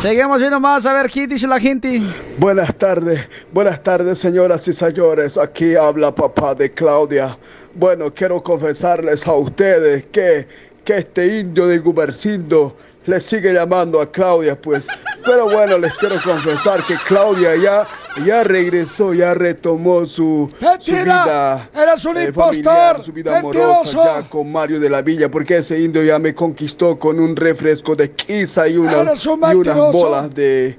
[0.00, 2.02] Seguimos viendo más, a ver qué dice la gente.
[2.38, 7.38] Buenas tardes, buenas tardes señoras y señores, aquí habla papá de Claudia.
[7.74, 10.48] Bueno, quiero confesarles a ustedes que,
[10.84, 12.76] que este indio de Gumercindo
[13.06, 14.86] le sigue llamando a Claudia, pues.
[15.24, 17.86] Pero bueno, les quiero confesar que Claudia ya,
[18.24, 20.50] ya regresó, ya retomó su,
[20.86, 24.00] vida eres un eh, impostor, familiar, su vida mentiroso.
[24.00, 27.36] amorosa ya con Mario de la Villa, porque ese indio ya me conquistó con un
[27.36, 29.92] refresco de quizá y, una- un y unas mentiroso.
[29.92, 30.76] bolas de,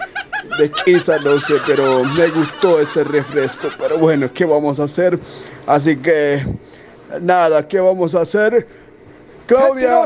[0.60, 3.70] de quizá, no sé, pero me gustó ese refresco.
[3.80, 5.18] Pero bueno, ¿qué vamos a hacer?
[5.66, 6.46] Así que,
[7.22, 8.68] nada, ¿qué vamos a hacer?
[9.46, 10.04] Claudia,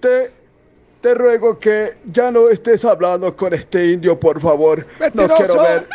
[0.00, 0.30] te,
[1.00, 4.86] te ruego que ya no estés hablando con este indio, por favor.
[5.14, 5.86] No quiero ver.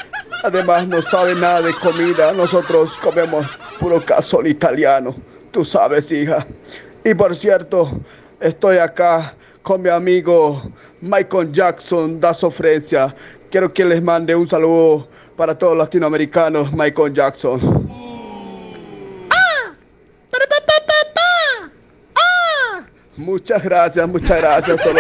[0.44, 2.32] Además, no sabe nada de comida.
[2.32, 3.46] Nosotros comemos
[3.80, 5.16] puro cazón italiano.
[5.52, 6.46] Tú sabes, hija.
[7.04, 7.92] Y por cierto,
[8.40, 10.62] estoy acá con mi amigo
[11.02, 13.14] Michael Jackson, da Sofrencia.
[13.50, 18.21] Quiero que les mande un saludo para todos los latinoamericanos, Michael Jackson.
[23.22, 25.00] Muchas gracias, muchas gracias, solo.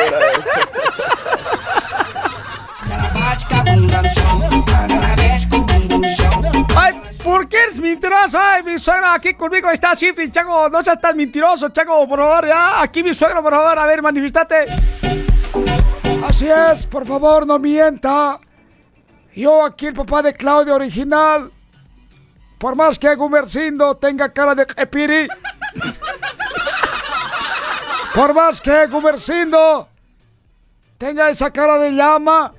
[6.75, 8.37] Ay, ¿por qué eres mentiroso?
[8.39, 10.69] Ay, mi suegra aquí conmigo está siempre, Chaco.
[10.69, 12.83] No seas tan mentiroso, Chaco, por favor, ya.
[12.83, 14.65] Aquí mi suegro, por favor, a ver, manifestate.
[16.23, 18.39] Así es, por favor, no mienta.
[19.33, 21.51] Yo aquí, el papá de Claudia original.
[22.59, 25.27] Por más que Gumercindo tenga cara de epiri.
[28.13, 29.87] Por más que Gumercindo
[30.97, 32.53] tenga esa cara de llama.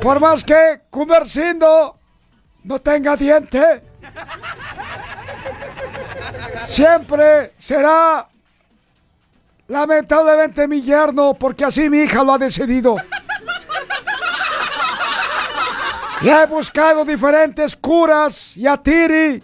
[0.00, 1.98] Por más que Gumercindo
[2.64, 3.82] no tenga diente.
[6.66, 8.28] Siempre será
[9.68, 12.96] lamentablemente mi yerno porque así mi hija lo ha decidido.
[16.22, 19.42] Ya he buscado diferentes curas y a Tiri.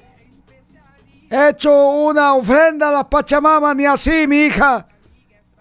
[1.33, 4.87] He hecho una ofrenda a la Pachamama, ni así mi hija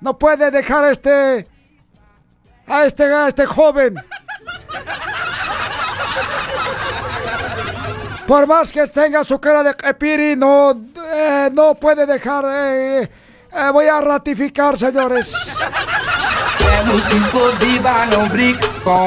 [0.01, 1.47] no puede dejar a este
[2.67, 3.95] a este a este joven.
[8.27, 10.71] Por más que tenga su cara de epiri, no,
[11.05, 12.43] eh, no puede dejar.
[12.49, 13.09] eh,
[13.53, 15.33] eh, voy a ratificar, señores.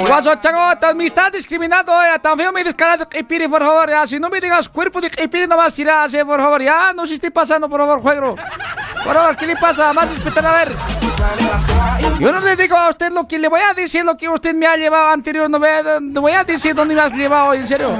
[0.06, 2.18] Guaso, chago, te- me estás discriminando, eh.
[2.22, 4.06] Tan feo me dices cara de epiri, por favor, ya.
[4.06, 6.62] Si no me digas cuerpo de epiri, no vas a ir a hacer, por favor,
[6.62, 6.92] ya.
[6.94, 8.36] No se esté pasando, por favor, juego.
[9.04, 9.92] Por favor, ¿qué le pasa?
[9.92, 10.76] Más respetar, a ver.
[12.20, 14.54] Yo no le digo a usted lo que le voy a decir, lo que usted
[14.54, 15.48] me ha llevado anterior.
[15.50, 17.90] No voy a, no voy a decir dónde me has llevado, en serio.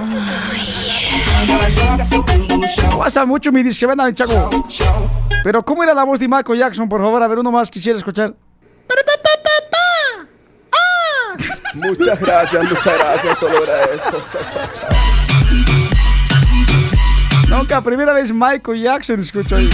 [2.98, 4.50] Pasa mucho mi discriminan, chaco.
[5.42, 6.88] Pero, ¿cómo era la voz de Michael Jackson?
[6.88, 8.34] Por favor, a ver, uno más quisiera escuchar.
[11.74, 14.22] Muchas gracias, muchas gracias, solo agradezco.
[17.48, 19.68] Nunca, primera vez Michael Jackson escucho ahí.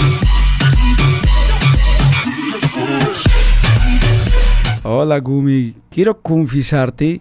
[4.82, 7.20] Hola Gumi, quiero confesarte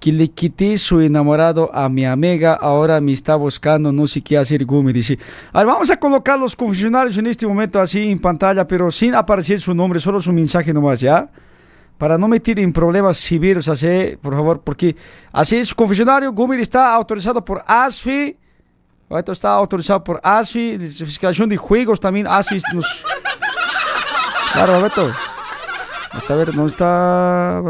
[0.00, 4.36] que le quité su enamorado a mi amiga, ahora me está buscando, no sé qué
[4.36, 5.16] hacer Gumi, dice.
[5.52, 9.14] A ver, vamos a colocar los confesionarios en este momento así en pantalla, pero sin
[9.14, 11.30] aparecer su nombre, solo su mensaje nomás, ¿ya?
[12.02, 14.96] Para no meter en problemas civiles, así, por favor, porque
[15.30, 18.36] así es, su confesionario, Gumi está autorizado por ASFI,
[19.08, 23.04] esto está autorizado por ASFI, fiscalización de juegos también, ASFI nos...
[24.52, 25.12] Claro, Beto.
[26.10, 27.62] Hasta ver, ¿dónde está?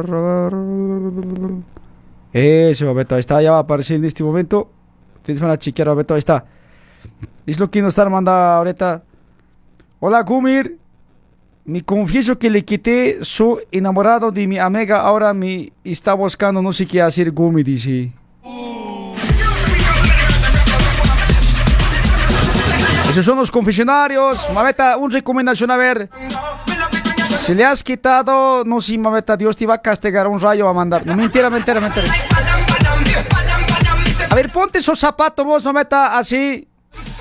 [2.32, 4.72] Eso, Beto, ahí está, ya va a aparecer en este momento.
[5.16, 6.46] Ustedes van a chequear, Beto, ahí está.
[7.44, 9.02] Es lo que nos está mandando ahorita.
[10.00, 10.80] Hola, Gumir.
[11.64, 16.72] Me confieso que le quité su enamorado de mi amiga, ahora me está buscando, no
[16.72, 18.12] sé qué hacer, Gumi, dice.
[23.10, 24.48] Esos son los confesionarios.
[24.52, 26.08] Mameta, una recomendación, a ver.
[27.42, 30.70] Si le has quitado, no sé, mameta, Dios te va a castigar, un rayo va
[30.70, 31.06] a mandar.
[31.06, 32.06] No, mentira, mentira, mentira.
[34.30, 36.66] A ver, ponte esos zapatos vos, mameta, así.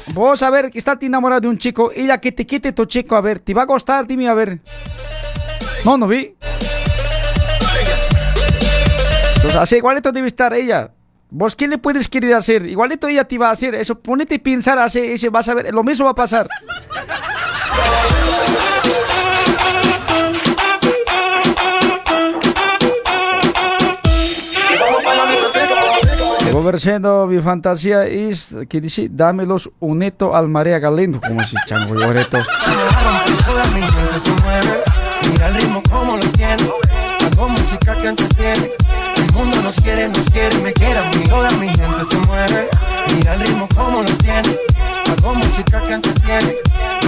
[0.08, 1.92] Vos, a ver, que está enamorado de un chico.
[1.96, 4.06] Ella que te quite tu chico, a ver, ¿te va a gustar?
[4.06, 4.60] Dime, a ver.
[5.86, 6.36] No, no vi.
[9.42, 10.92] Pues así, igualito debe estar ella.
[11.30, 12.66] ¿Vos qué le puedes querer hacer?
[12.66, 13.74] Igualito ella te va a hacer.
[13.76, 16.50] Eso, ponete a pensar, así, ese, vas a ver, lo mismo va a pasar.
[26.82, 31.22] Siendo mi fantasía es que dice, dámelos un neto al María Galindo.
[31.22, 31.94] Como si chango
[34.20, 34.84] se mueve.
[35.30, 36.64] Mira el ritmo como los tiene.
[37.24, 38.72] Hago música que entretiene.
[39.16, 41.24] El mundo nos quiere, nos quiere, me quiere a mí.
[41.30, 42.70] Toda mi gente se mueve.
[43.16, 44.58] Mira el ritmo como los tiene.
[45.12, 46.56] Hago música que entretiene.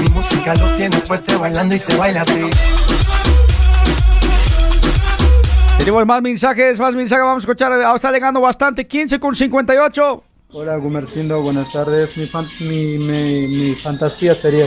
[0.02, 2.50] Mi música los tiene fuerte bailando y se baila así.
[5.78, 7.24] Tenemos más mensajes, más mensajes.
[7.26, 7.71] Vamos a escuchar.
[7.74, 8.88] ah, Está llegando bastante.
[8.88, 10.24] 15 con 58.
[10.55, 12.17] Hola Gumercindo, buenas tardes.
[12.17, 14.65] Mi, fan- mi, mi- mi fantasía sería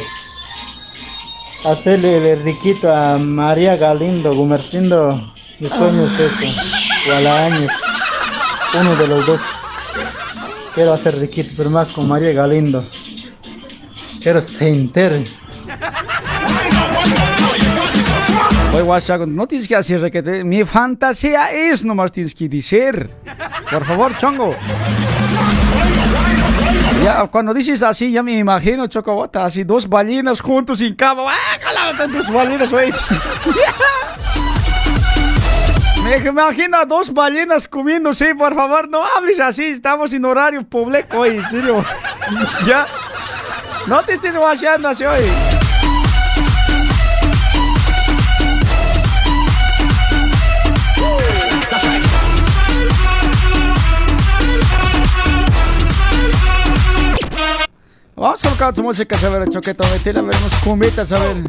[1.65, 4.35] hacerle riquito a María Galindo.
[4.35, 5.15] Gumercindo,
[5.61, 6.61] mi sueño es eso.
[7.11, 7.71] O a la Áñez.
[8.79, 9.41] Uno de los dos.
[10.75, 12.83] Quiero hacer riquito, pero más con María Galindo.
[14.23, 14.69] Quiero se
[18.83, 20.45] WhatsApp, no tienes que hacer requete.
[20.45, 23.09] Mi fantasía es nomás tienes que decir.
[23.71, 24.55] Por favor, chongo.
[27.03, 31.23] Ya, cuando dices así, ya me imagino, Chocobota, así dos ballenas juntos sin cama.
[31.29, 32.91] ¡Ah, calado, dos ballenas, güey!
[36.05, 41.19] Me imagino a dos ballenas comiéndose, por favor, no hables así, estamos en horario público
[41.19, 41.85] hoy, en serio.
[42.67, 42.87] ya.
[43.89, 45.56] No te estés guachando así hoy.
[58.57, 61.45] Su música, a ver, choqueta, metela, a ver, unos cumbitas, a ver.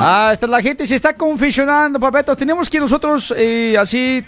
[0.00, 2.34] Ah, esta la gente se está confusionando, papetos.
[2.38, 4.24] Tenemos que nosotros eh, así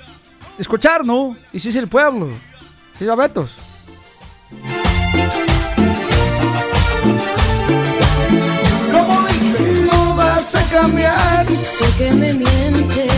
[0.58, 1.34] escuchar, ¿no?
[1.54, 2.28] Y si es el pueblo.
[2.98, 3.67] Sí, papetos.
[10.70, 11.46] Cambiar.
[11.64, 13.12] Sé que me mientes.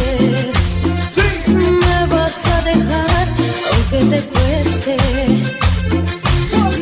[1.48, 3.28] Me vas a dejar,
[3.72, 4.96] aunque te cueste.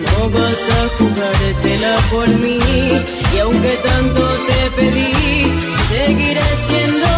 [0.04, 2.58] No vas a jugártela por mí.
[3.34, 5.52] Y aunque tanto te pedí,
[5.88, 7.17] seguiré siendo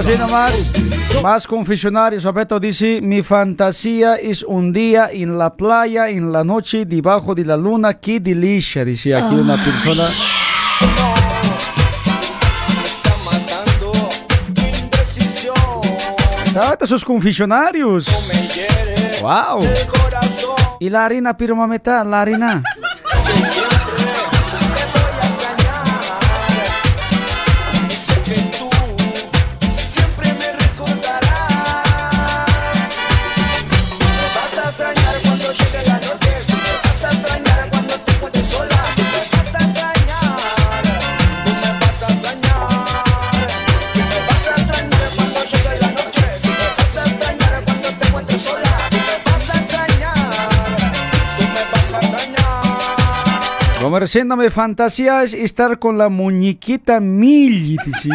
[0.00, 1.22] Seguimos viendo más.
[1.22, 2.24] Más confesionarios.
[2.24, 7.44] Roberto dice: Mi fantasía es un día en la playa, en la noche, debajo de
[7.44, 7.94] la luna.
[7.94, 10.08] Qué delicia, dice aquí una persona.
[16.54, 18.06] Tata, sus confesionarios.
[19.20, 19.68] Wow.
[20.80, 22.62] Y la harina piromameta, la harina.
[53.90, 58.10] Comerciándome fantasía es estar con la muñequita Milly, dice.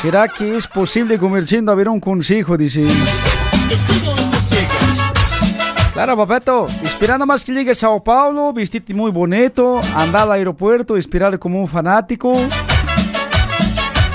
[0.00, 2.56] ¿Será que es posible comerciando a ver un consejo?
[2.56, 2.86] Dice.
[5.92, 6.64] Claro, papeto.
[6.82, 11.60] Esperando más que llegue a Sao Paulo, vestirte muy bonito, andar al aeropuerto, esperarle como
[11.60, 12.32] un fanático.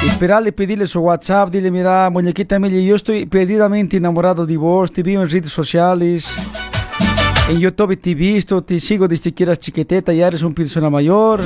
[0.03, 5.03] Esperarle, pedirle su WhatsApp, dile, mira, muñequita Milly, yo estoy perdidamente enamorado de vos, te
[5.03, 6.33] veo en redes sociales.
[7.49, 10.87] En YouTube te he visto, te sigo desde que eras chiquiteta, ya eres un persona
[10.87, 11.41] mayor.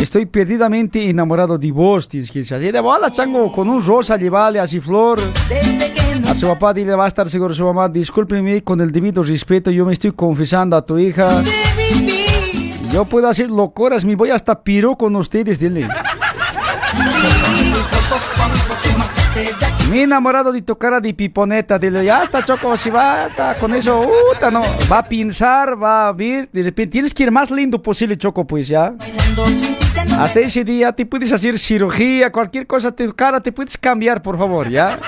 [0.00, 2.56] Estoy perdidamente enamorado de vos, tienes que decir.
[2.56, 5.20] Así de bola, chango, con un rosa, llevarle así flor.
[6.26, 9.70] A su papá dile, va a estar seguro su mamá, discúlpeme con el debido respeto,
[9.70, 11.42] yo me estoy confesando a tu hija.
[12.90, 15.88] Yo puedo hacer locuras, me voy hasta piro con ustedes, dile.
[19.90, 23.72] Mi enamorado de tu cara de piponeta, dile, ya está Choco, si va está con
[23.74, 27.50] eso, uta, no, va a pensar, va a ver, de repente tienes que ir más
[27.50, 28.94] lindo posible, Choco, pues ya.
[30.18, 34.36] Hasta ese día te puedes hacer cirugía, cualquier cosa, tu cara te puedes cambiar, por
[34.36, 34.98] favor, ya.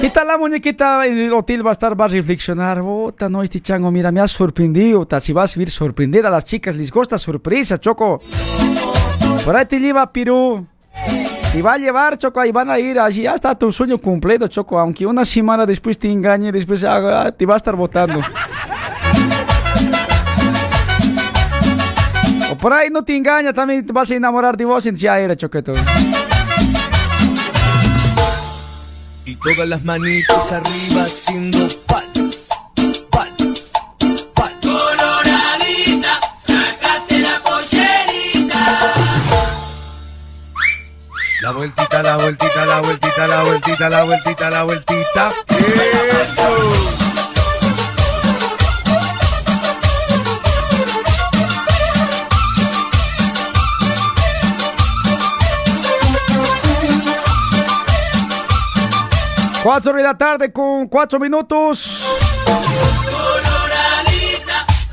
[0.00, 2.82] ¿Qué tal la muñequita en el hotel va a estar, va a reflexionar?
[2.82, 5.06] Bota, no, este chango, mira, me ha sorprendido.
[5.20, 8.22] Si vas a vivir sorprendida, a las chicas les gusta sorpresa, Choco.
[9.48, 10.66] Por ahí te lleva Pirú.
[11.54, 14.46] Y va a llevar, Choco, ahí van a ir, allí ya está tu sueño completo,
[14.46, 14.78] Choco.
[14.78, 18.20] Aunque una semana después te engañe, después ah, te va a estar votando.
[22.50, 25.34] O por ahí no te engaña, también te vas a enamorar de vos, ya era,
[25.34, 25.72] Choqueto.
[29.24, 32.07] Y todas las manitas arriba haciendo palmas,
[41.48, 45.32] La vueltita, la vueltita, la vueltita, la vueltita, la vueltita, la vueltita.
[46.22, 46.42] Eso.
[59.62, 62.04] Cuatro de la tarde con cuatro minutos.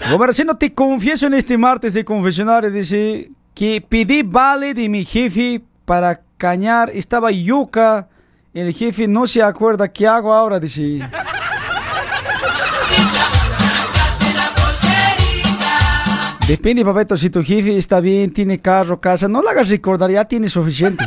[0.09, 5.61] Gobercino, te confieso en este martes de confesionario, dice que pedí vale de mi jefe
[5.85, 8.07] para cañar, estaba yuca,
[8.53, 10.99] el jefe no se acuerda qué hago ahora, dice.
[16.47, 20.25] Depende, papeto, si tu jefe está bien, tiene carro, casa, no le hagas recordar, ya
[20.25, 21.03] tiene suficiente.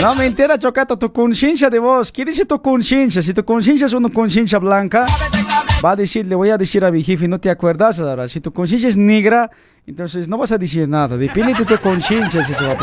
[0.00, 2.10] No me entera, Chocato, tu conciencia de vos.
[2.10, 3.22] ¿Qué dice tu conciencia?
[3.22, 5.04] Si tu conciencia es una conciencia blanca,
[5.84, 8.26] va a decir, le voy a decir a mi jefe, no te acuerdas ahora.
[8.26, 9.50] Si tu conciencia es negra,
[9.86, 11.16] entonces no vas a decir nada.
[11.16, 12.76] Depende de tu conciencia, si se va a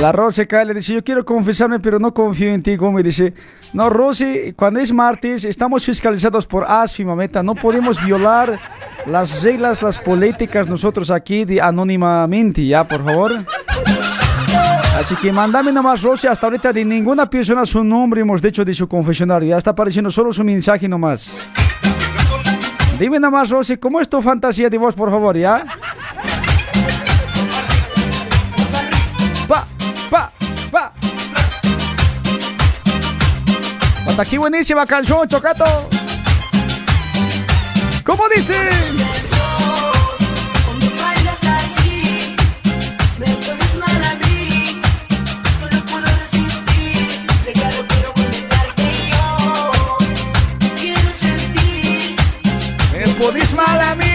[0.00, 3.32] La Rosy cae le dice, yo quiero confesarme, pero no confío en ti, como dice,
[3.72, 8.58] no, Rosy, cuando es martes, estamos fiscalizados por ASFI, mameta, no podemos violar
[9.06, 13.32] las reglas, las políticas nosotros aquí de anónimamente, ya, por favor.
[14.96, 18.72] Así que mándame nomás, Rosy, hasta ahorita de ninguna persona su nombre hemos dicho de
[18.72, 21.30] su confesionario, ya está apareciendo solo su mensaje nomás.
[22.98, 25.66] Dime nomás, Rosy, ¿cómo es tu fantasía de voz, por favor, ya?
[29.46, 29.66] Pa,
[30.08, 30.32] pa,
[30.70, 30.92] pa.
[34.08, 35.90] Hasta aquí buenísima canción, Chocato.
[38.02, 38.54] ¿Cómo dice?
[53.16, 54.05] Me pones mal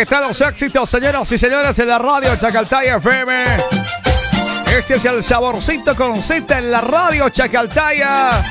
[0.00, 3.58] ¿Qué tal los éxitos, señoras y señores de la radio Chacaltaya FM?
[4.74, 8.42] Este es el saborcito con cita en la radio Chacaltaya.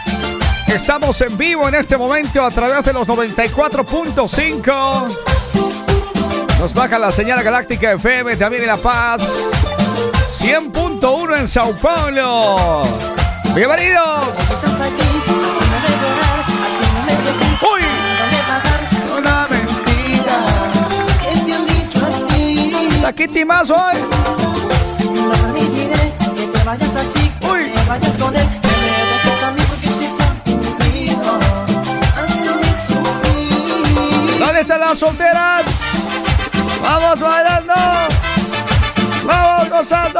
[0.68, 5.18] Estamos en vivo en este momento a través de los 94.5.
[6.60, 9.24] Nos baja la señal galáctica FM también en La Paz.
[10.40, 12.84] 100.1 en Sao Paulo.
[13.56, 14.28] Bienvenidos.
[23.10, 23.96] ¿La Kitty más hoy?
[27.42, 27.72] Uy.
[34.38, 35.64] ¿Dónde están las solteras?
[36.84, 37.74] Vamos bailando.
[39.26, 40.20] Vamos gozando.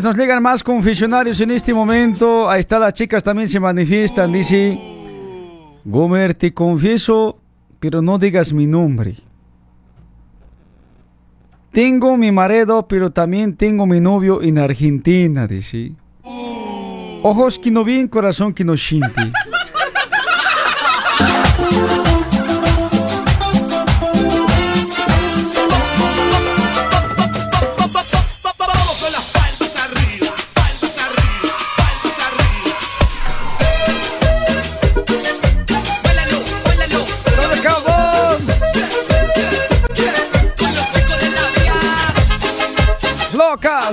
[0.00, 2.48] Nos llegan más confesionarios en este momento.
[2.48, 4.32] Ahí está, las chicas también se manifiestan.
[4.32, 4.78] Dice,
[5.84, 7.38] Gomer, te confieso,
[7.78, 9.16] pero no digas mi nombre.
[11.72, 15.92] Tengo mi marido, pero también tengo mi novio en Argentina, dice.
[17.22, 19.10] Ojos que no ven, corazón que no siente.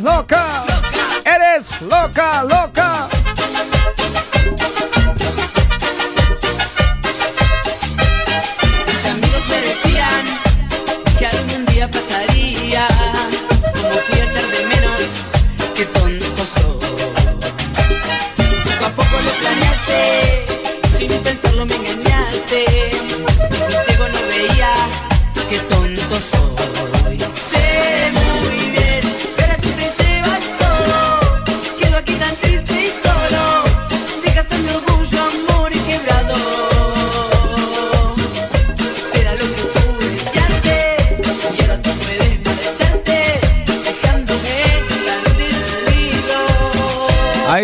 [0.02, 0.39] las 2K.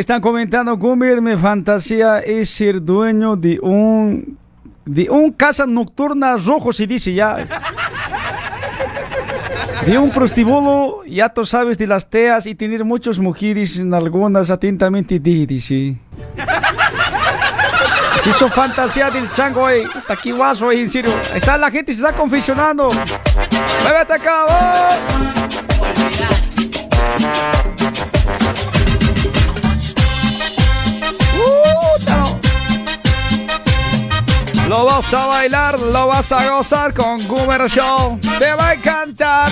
[0.06, 4.38] Están comentando, Gumir, mi fantasía es ser dueño de un...
[4.86, 7.38] De un casa nocturna rojo, se dice ya.
[9.84, 14.52] De un prostíbulo, ya tú sabes, de las teas y tener muchas mujeres en algunas
[14.52, 15.96] atentamente di, dice.
[18.22, 19.88] Si hizo fantasía del chango, eh.
[20.38, 21.12] Guaso, eh, en serio.
[21.32, 22.90] Ahí está la gente, se está confesionando.
[23.82, 25.45] ¡Muévete acá, vos!
[34.78, 38.20] Lo vas a bailar, lo vas a gozar con Goomer Show.
[38.38, 39.50] Te va a encantar.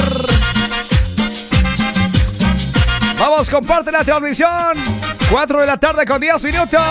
[3.17, 4.73] Vamos, comparte la transmisión.
[5.31, 6.81] 4 de la tarde con 10 minutos.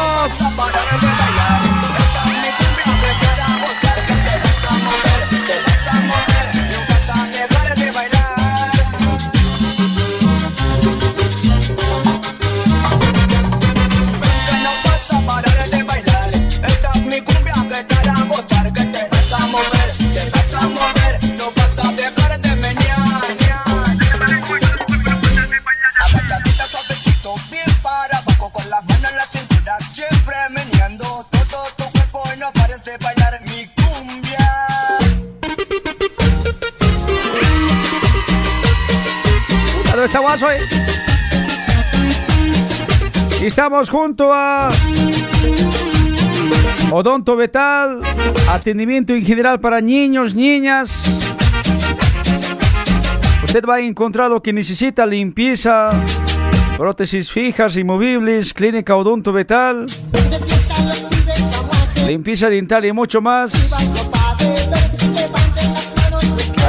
[43.40, 44.70] Y estamos junto a
[46.90, 48.00] Odonto Betal,
[48.48, 51.00] atendimiento en general para niños, niñas.
[53.44, 55.92] Usted va a encontrar lo que necesita, limpieza,
[56.76, 59.86] prótesis fijas y movibles, clínica Odonto Betal,
[62.06, 63.52] limpieza dental y mucho más.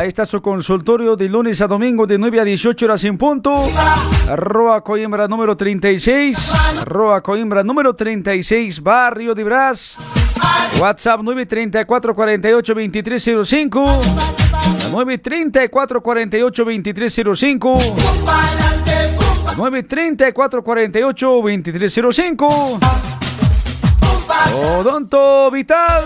[0.04, 3.70] Ahí está su consultorio de lunes a domingo de 9 a 18 horas en punto.
[4.28, 6.52] Arroba Coimbra número 36.
[6.82, 9.98] Arroba Coimbra número 36, Barrio de Brás.
[10.78, 14.02] WhatsApp 934 48 2305.
[14.92, 17.78] 934 48 2305.
[19.56, 22.80] 934 48 2305.
[24.80, 26.04] Odonto Vital.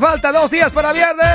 [0.00, 1.26] Falta dos días para viernes.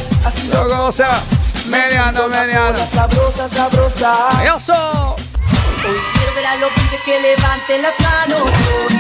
[0.52, 1.24] lo goza,
[1.70, 2.86] meneando, meneando.
[2.94, 4.14] Sabrosa, sabrosa.
[4.44, 5.16] ¡Eso!
[5.16, 8.96] Hoy quiero ver a los pibes que levanten las manos hoy.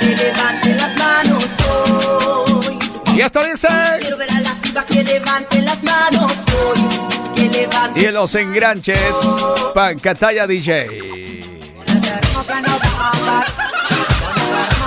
[0.00, 2.78] Que levanten las manos hoy.
[3.16, 3.68] Y esto dice.
[4.00, 7.34] Quiero ver a las pibas que levanten las manos hoy.
[7.34, 8.98] Que levanten Y en los enganches,
[9.74, 11.39] Pancatalla DJ.
[12.50, 13.46] Que no va a parar.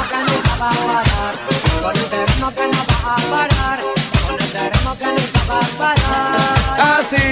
[0.10, 1.34] que no va a parar.
[1.82, 3.80] Con el terreno que no va a parar.
[4.28, 7.00] Con el terreno que no va a parar.
[7.00, 7.26] Así,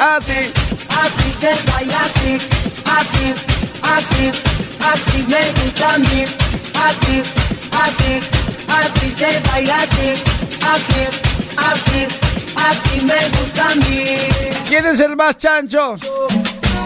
[0.00, 0.68] así.
[0.98, 2.38] Así se baila así,
[2.84, 3.34] así,
[3.82, 4.32] así,
[4.92, 6.24] así me gusta a mí,
[6.74, 7.22] así,
[7.70, 8.20] así,
[8.68, 10.08] así se baila así,
[10.74, 11.02] así,
[11.56, 12.08] así,
[12.56, 14.16] así me gusta a mí.
[14.66, 15.96] ¿Quién es el más chancho?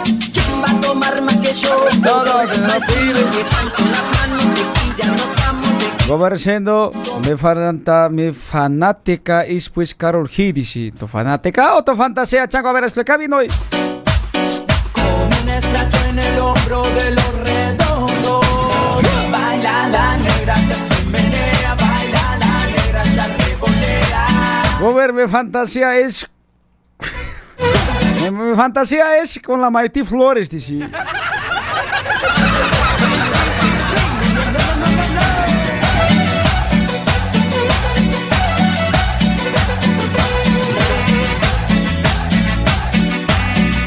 [0.04, 1.70] ¿Quién va a tomar más que yo?
[2.04, 3.30] Todos se lo piden.
[3.30, 6.92] Levanto las manos y ya no estamos de Conversando,
[7.26, 10.28] mi, fanata, mi fanática es pues Carol.
[10.28, 12.68] Dice, ¿tu fanática o tu fantasía, chango?
[12.68, 13.48] A ver, explica bien hoy.
[15.42, 18.44] un estracho en el hombro de los redondos.
[19.30, 24.26] Baila la negra, ya se menea, baila la negra, ya revolea.
[24.80, 26.28] Gober, mi fantasía es.
[28.30, 30.78] Mi, fantasía es con la Maití Flores, dice.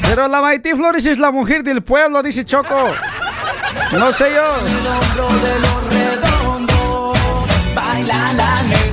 [0.02, 2.76] Pero la Maití Flores es la mujer del pueblo, dice Choco.
[3.92, 4.56] No sé yo.
[4.66, 7.18] El hombro de los redondos.
[7.76, 8.85] Baila la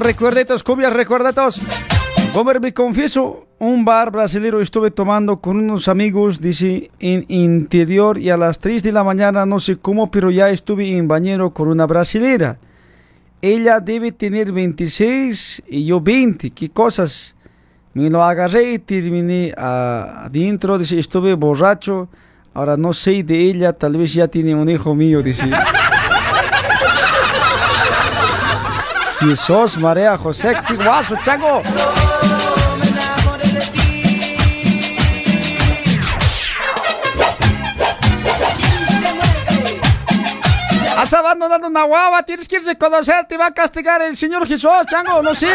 [0.00, 1.60] Bueno, recuerditos, cumbias, recuerditos.
[2.32, 8.30] Gomer, me confieso, un bar brasileño estuve tomando con unos amigos, dice, en interior y
[8.30, 11.68] a las 3 de la mañana, no sé cómo, pero ya estuve en bañero con
[11.68, 12.56] una brasilera.
[13.42, 17.36] Ella debe tener 26 y yo 20, qué cosas.
[17.92, 22.08] Me lo agarré y terminé ah, adentro, dice, estuve borracho,
[22.54, 25.50] ahora no sé de ella, tal vez ya tiene un hijo mío, dice.
[29.20, 31.62] Jesús, María, José, guaso, chango.
[40.96, 44.46] Has abandonado una guava, tienes que irse a conocer, te va a castigar el Señor
[44.46, 45.48] Jesús, chango, no sí.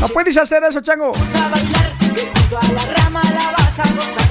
[0.00, 1.12] No puedes hacer eso, chango.
[1.12, 4.21] A la rama la vas a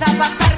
[0.00, 0.53] vas a pasar.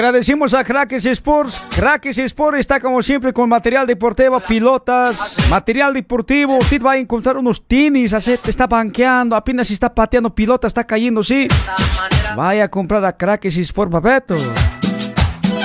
[0.00, 1.62] Agradecemos a Crackers Sports.
[1.76, 6.56] Crackers Sports está como siempre con material deportivo, pilotas, material deportivo.
[6.56, 11.22] Usted va a encontrar unos tenis, te está banqueando, apenas está pateando pilota, está cayendo,
[11.22, 11.48] sí.
[12.34, 14.36] Vaya a comprar a Crackers Sports, papeto.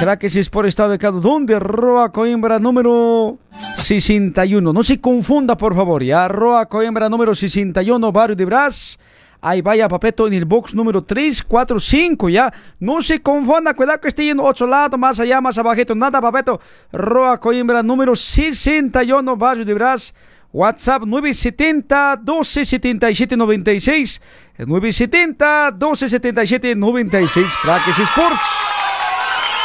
[0.02, 3.38] Crackers Sport está ubicado donde Roa Coimbra número
[3.78, 4.74] 61.
[4.74, 6.04] No se confunda, por favor.
[6.04, 9.00] Ya Roa Coimbra número 61, barrio de Brás.
[9.42, 12.54] Ahí vaya, papeto, en el box número 345, ya.
[12.80, 15.94] No se confunda, cuidado que esté en otro lado, más allá, más abajito.
[15.94, 16.60] Nada, papeto.
[16.92, 20.14] Roa Coimbra número 61, barrio de Brás.
[20.52, 24.22] WhatsApp 970 1277 96
[24.58, 28.40] 970 1277 96 Crackers Sports.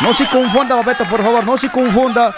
[0.01, 2.35] No se confunda, Babeto, por favor, no se confunda.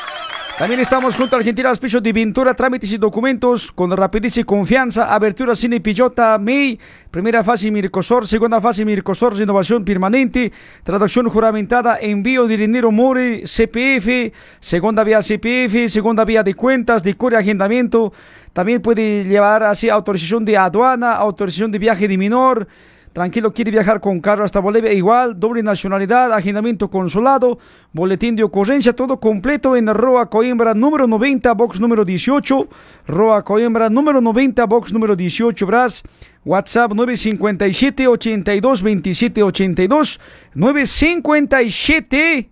[0.62, 5.12] También estamos junto a Argentina Auspicio de Pintura, Trámites y Documentos con rapidez y confianza.
[5.12, 6.78] Abertura Cine Pillota, MEI.
[7.10, 10.52] Primera fase Mircosor, segunda fase Mircosor, renovación permanente.
[10.84, 14.32] Traducción juramentada, envío de dinero More, CPF.
[14.60, 18.12] Segunda vía CPF, segunda vía de cuentas, de core agendamiento.
[18.52, 22.68] También puede llevar así autorización de aduana, autorización de viaje de menor.
[23.12, 27.58] Tranquilo, quiere viajar con carro hasta Bolivia, igual, doble nacionalidad, agendamiento consulado,
[27.92, 32.68] boletín de ocurrencia, todo completo en Roa Coimbra, número 90, box número 18,
[33.06, 36.02] Roa Coimbra, número 90, box número 18, Bras,
[36.42, 40.20] WhatsApp 957 82 27 82,
[40.54, 42.48] 957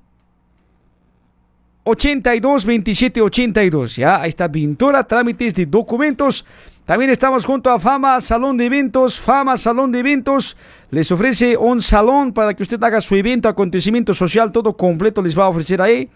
[1.84, 3.96] 82 27 82.
[3.96, 6.44] Ya, ahí está pintura, trámites de documentos.
[6.84, 9.20] También estamos junto a Fama Salón de Eventos.
[9.20, 10.56] Fama Salón de Eventos
[10.90, 15.38] les ofrece un salón para que usted haga su evento, acontecimiento social, todo completo les
[15.38, 16.10] va a ofrecer ahí.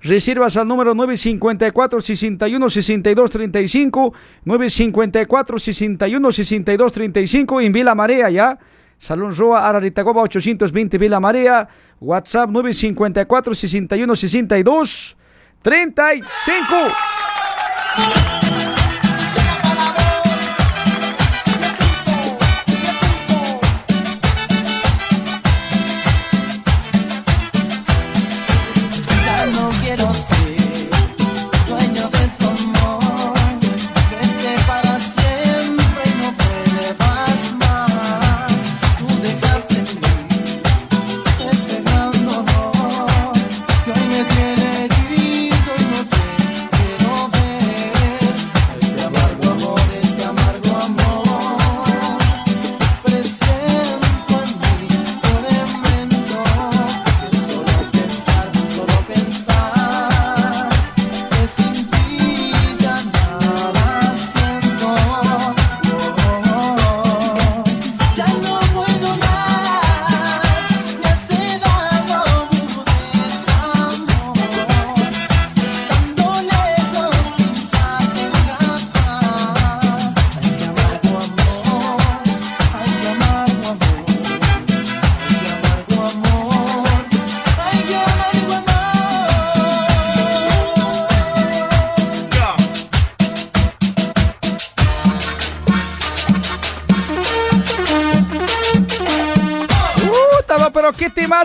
[0.00, 4.14] Reservas al número 954 61 62 35
[4.44, 8.58] 954 61 62 35 en Vila Marea ya.
[8.98, 11.68] Salón Roa Araritagoba 820 Vila Marea.
[12.00, 13.54] WhatsApp 954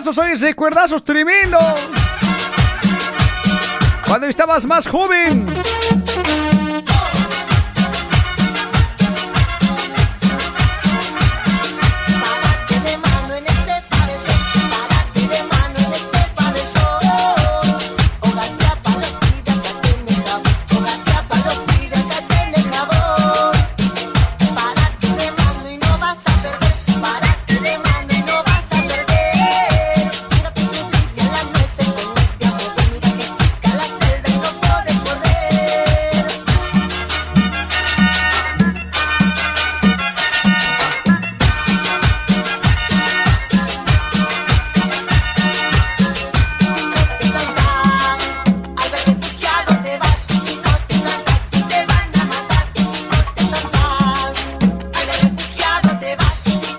[0.04, 1.58] temazos hoy, recuerdazos tremendo.
[4.06, 5.53] Cuando estabas más joven.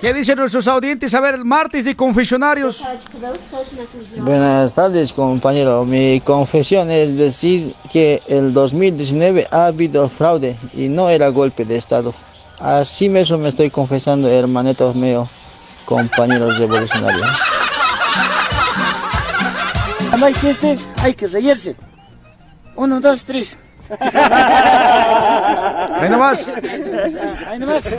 [0.06, 1.12] ¿Qué dicen nuestros audientes?
[1.14, 2.80] A ver, el martes de confesionarios.
[4.18, 5.84] Buenas tardes, compañero.
[5.84, 11.74] Mi confesión es decir que el 2019 ha habido fraude y no era golpe de
[11.74, 12.14] Estado.
[12.60, 15.28] Así mismo me estoy confesando, hermanitos míos,
[15.84, 17.26] compañeros revolucionarios.
[20.22, 21.74] Hay chiste, hay que reírse.
[22.76, 23.58] Uno, dos, tres.
[25.98, 26.46] Ahí nomás.
[27.48, 27.92] Ahí nomás.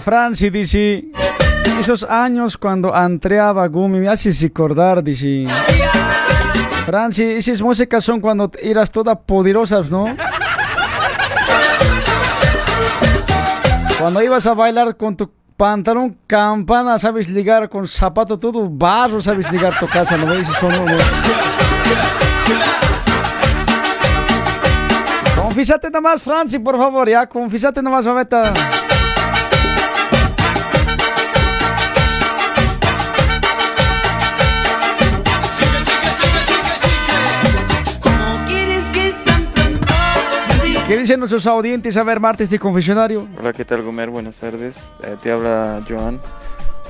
[0.00, 1.04] Franci dice,
[1.80, 5.46] esos años cuando entreaba Gumi me haces recordar, dice.
[6.84, 10.06] Franci, esas músicas son cuando eras toda poderosas, ¿no?
[13.98, 19.50] Cuando ibas a bailar con tu pantalón campana, sabes ligar con zapato todo barro, sabes
[19.50, 20.48] ligar tu casa, ¿no ves?
[20.48, 20.84] Eso no.
[25.42, 28.52] Confísate nomás, Franci, por favor, ya, confísate nomás, mameta.
[40.86, 43.26] ¿Qué dicen nuestros audientes a ver martes de confesionario?
[43.38, 44.08] Hola, ¿qué tal, Gomer?
[44.08, 44.94] Buenas tardes.
[45.02, 46.20] Eh, te habla Joan.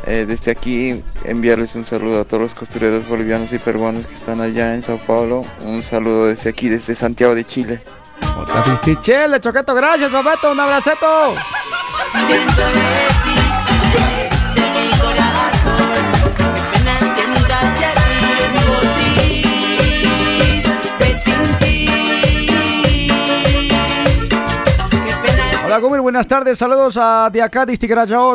[0.04, 4.42] Eh, desde aquí enviarles un saludo a todos los costureros bolivianos y peruanos que están
[4.42, 5.46] allá en Sao Paulo.
[5.64, 7.82] Un saludo desde aquí, desde Santiago de Chile.
[9.00, 11.34] Chele, Choqueto, gracias, Roberto, un abraceto.
[25.80, 26.56] Gomir, buenas tardes.
[26.58, 27.76] Saludos a de acá, de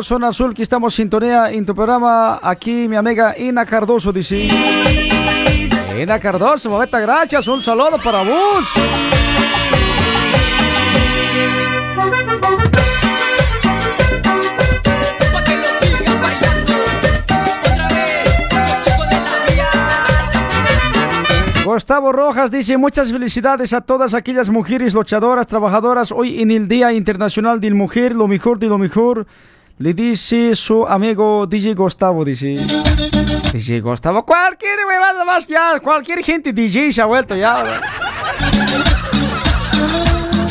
[0.02, 2.38] zona azul, que estamos sintonía en tu programa.
[2.40, 4.48] Aquí mi amiga Ina Cardoso dice.
[5.98, 7.48] Ina Cardoso, mameta, gracias.
[7.48, 8.64] Un saludo para vos.
[21.72, 26.92] Gustavo Rojas dice muchas felicidades a todas aquellas mujeres luchadoras, trabajadoras hoy en el Día
[26.92, 29.26] Internacional del Mujer, lo mejor de lo mejor.
[29.78, 32.58] Le dice su amigo DJ Gustavo, dice.
[33.54, 37.64] DJ Gustavo, cualquier huevada más ya, cualquier gente DJ se ha vuelto ya.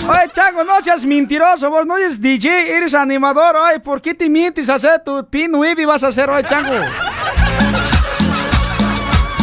[0.09, 4.27] Oye, Chango, no seas mentiroso, vos no eres DJ, eres animador, oye, ¿por qué te
[4.27, 6.81] mientes a hacer tu pin y vas a hacer hoy, Chango?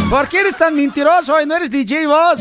[0.10, 1.46] ¿Por qué eres tan mentiroso hoy?
[1.46, 2.40] No eres DJ vos.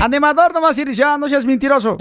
[0.00, 1.96] Animador nomás eres ya, no seas mentiroso.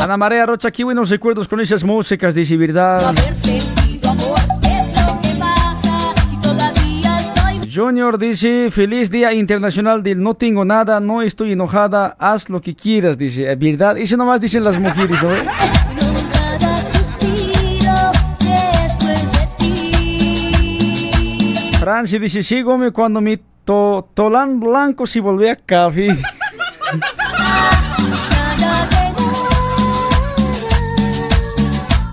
[0.00, 3.14] Ana María Rocha, qué buenos recuerdos con esas músicas, dice verdad.
[7.72, 12.74] Junior dice, feliz día internacional del no tengo nada, no estoy enojada, haz lo que
[12.74, 13.96] quieras, dice, "Eh, verdad.
[13.96, 15.30] Eso nomás dicen las mujeres, ¿no?
[21.78, 26.08] Franci dice, sí, Gómez, cuando mi to tolán blanco se volvía café.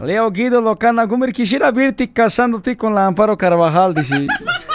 [0.06, 4.28] Leo Guido Locana, Gómez, quisiera verte casándote con la Amparo Carvajal, dice.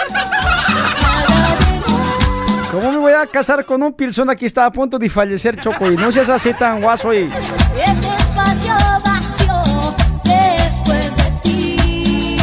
[3.22, 5.90] a casar con una persona que está a punto de fallecer, Choco?
[5.90, 8.74] Y no seas así tan guaso, y Este espacio
[9.04, 9.94] vacío
[10.24, 12.36] después de ti.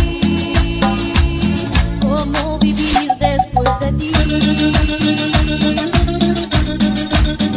[2.01, 4.11] ¿Cómo vivir después de ti?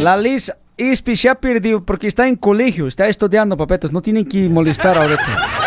[0.02, 3.92] La Liz Ispi se ha perdido porque está en colegio, está estudiando, papetos.
[3.92, 5.61] No tienen que molestar ahorita.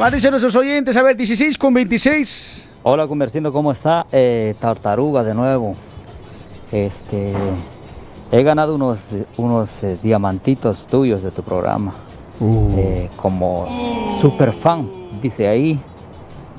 [0.00, 0.96] Más dicen nuestros oyentes?
[0.96, 2.66] A ver, 16 con 26.
[2.84, 4.06] Hola, Comerciando, ¿cómo está?
[4.10, 5.74] Eh, tartaruga de nuevo.
[6.72, 7.34] Este,
[8.32, 11.92] he ganado unos, unos eh, diamantitos tuyos de tu programa.
[12.78, 13.68] Eh, como
[14.22, 14.88] super fan,
[15.20, 15.78] dice ahí.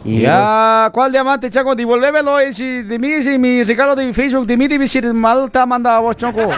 [0.03, 1.75] Y Ya, ¿cuál diamante, Chaco?
[1.75, 2.39] Devuélvemelo.
[2.39, 5.59] eh, si de mí, si mi regalo de Facebook, de mí debe ser mal te
[5.59, 6.49] ha mandado a vos, Choco.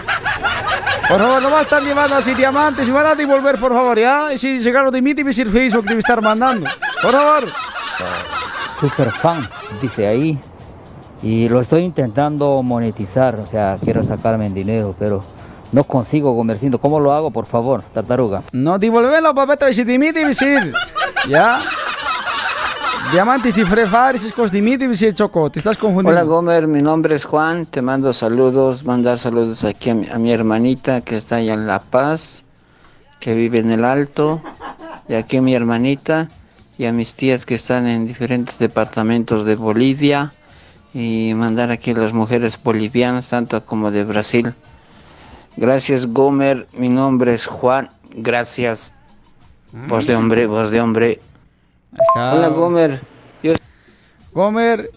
[1.08, 2.86] Por favor, no va a estar llevando así diamantes.
[2.86, 4.32] Si van a devolver, por favor, ¿ya?
[4.32, 6.66] Y si regalo de mí debe ser Facebook, debe estar mandando.
[7.02, 7.48] Por favor.
[8.80, 9.46] super fan,
[9.82, 10.38] dice ahí.
[11.22, 15.22] Y lo estoy intentando monetizar, o sea, quiero sacarme en dinero, pero
[15.72, 16.78] no consigo comerciando.
[16.78, 18.42] ¿Cómo lo hago, por favor, tartaruga?
[18.52, 19.68] No, devuélvelo, papito.
[19.68, 20.72] Y si de mí debe ser.
[21.28, 21.62] ¿Ya?
[23.14, 25.48] Diamantes de Free Fire, mí debe ser, Choco.
[25.48, 26.20] Te estás confundiendo.
[26.20, 30.18] Hola Gomer, mi nombre es Juan, te mando saludos, mandar saludos aquí a mi, a
[30.18, 32.44] mi hermanita que está allá en La Paz,
[33.20, 34.42] que vive en el Alto,
[35.08, 36.28] y aquí a mi hermanita
[36.76, 40.32] y a mis tías que están en diferentes departamentos de Bolivia,
[40.92, 44.52] y mandar aquí a las mujeres bolivianas, tanto como de Brasil.
[45.56, 48.92] Gracias Gomer, mi nombre es Juan, gracias.
[49.86, 51.20] Voz de hombre, voz de hombre.
[52.16, 53.00] Hola Gomer,
[53.42, 53.54] yo
[54.32, 54.90] Gomer,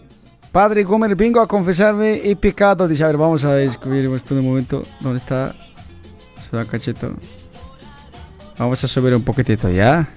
[0.50, 2.88] padre Gomer, vengo a confesarme, he pecado.
[2.88, 4.82] Dice, a ver, vamos a descubrir esto en un momento.
[5.00, 5.54] ¿Dónde está?
[6.50, 7.14] Se da cacheto.
[8.58, 10.08] Vamos a subir un poquitito, ¿ya?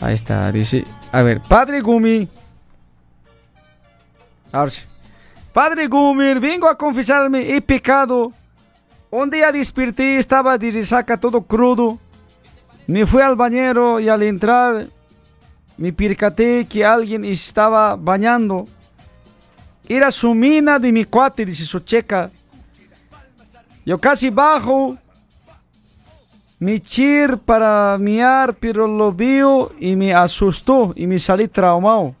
[0.00, 0.84] Ahí está, dice.
[1.12, 2.28] A ver, Padre Gumi.
[4.50, 4.82] Ahora sí.
[5.52, 8.32] Padre Gumi, vengo a confesarme, he pecado.
[9.10, 11.98] Un día desperté, estaba de resaca todo crudo.
[12.90, 14.88] Me fui al bañero y al entrar
[15.76, 18.66] me percaté que alguien estaba bañando.
[19.88, 22.28] Era su mina de mi cuate, dice su checa.
[23.86, 24.98] Yo casi bajo
[26.58, 32.16] mi chir para miar, pero lo vio y me asustó y me salí traumado.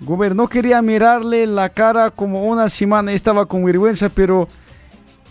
[0.00, 4.48] Gober, no quería mirarle la cara como una semana, estaba con vergüenza, pero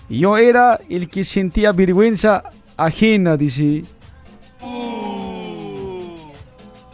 [0.08, 2.44] yo era el que sentía vergüenza
[2.78, 3.84] ajena, dice.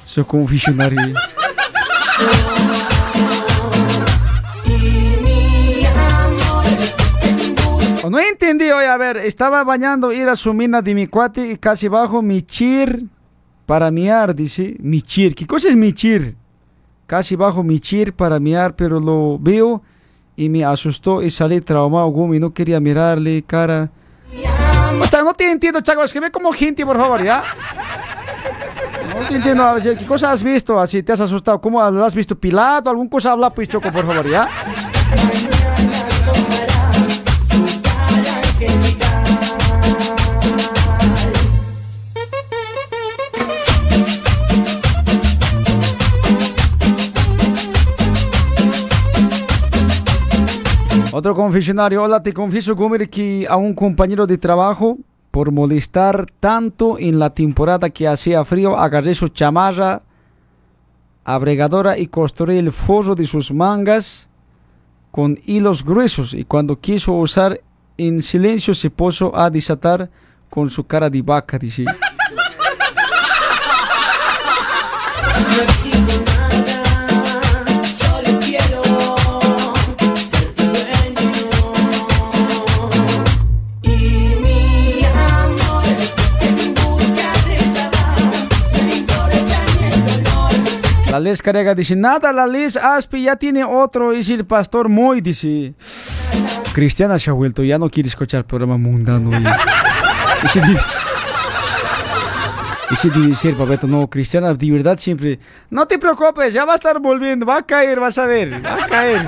[0.06, 1.14] Su confesionario.
[8.04, 11.58] Oh, No entendí, oye, a ver, estaba bañando, era su mina de mi cuate y
[11.58, 13.06] casi bajo mi chir
[13.66, 15.36] para miar, dice, mi chir.
[15.36, 16.36] ¿Qué cosa es mi chir?
[17.06, 19.84] Casi bajo mi chir para miar, pero lo veo
[20.36, 23.92] y me asustó y salí traumado, Gumi, no quería mirarle cara.
[25.02, 27.42] O sea, no te entiendo, Chaco, escribe como gente, por favor, ¿ya?
[29.10, 30.80] No te entiendo, a ver, ¿qué cosa has visto?
[30.80, 32.40] Así te has asustado, ¿cómo has visto?
[32.40, 32.90] ¿Pilato?
[32.92, 34.48] ¿Alguna cosa habla, pues, Choco, por favor, ¿ya?
[51.14, 52.04] Otro confesionario.
[52.04, 54.98] Hola, te confieso, Gomer, que a un compañero de trabajo,
[55.30, 60.04] por molestar tanto en la temporada que hacía frío, agarré su chamarra
[61.26, 64.30] abregadora y costuré el forro de sus mangas
[65.12, 66.34] con hilos gruesos.
[66.34, 67.60] Y cuando quiso usar,
[67.98, 70.10] en silencio se puso a desatar
[70.50, 71.84] con su cara de vaca, dice.
[91.22, 95.74] Les Carega dice, nada, la Les Aspi ya tiene otro, es el pastor Moy, dice.
[96.74, 99.30] Cristiana se ha vuelto, ya no quiere escuchar programa mundano.
[99.32, 99.44] Y,
[103.58, 105.40] papeto, no, Cristiana, de verdad siempre...
[105.70, 108.84] No te preocupes, ya va a estar volviendo, va a caer, vas a ver, va
[108.84, 109.22] a caer.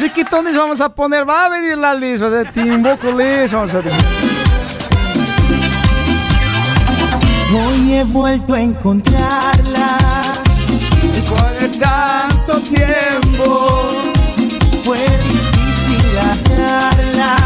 [0.00, 3.74] Chiquitones vamos a poner, va a venir la Liz, va a ser Timboco Liz, vamos
[3.74, 3.80] a.
[7.52, 9.98] Hoy he vuelto a encontrarla
[11.12, 13.90] después de tanto tiempo.
[14.84, 17.36] Fue difícil hallarla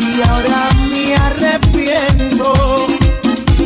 [0.00, 2.86] y ahora me arrepiento.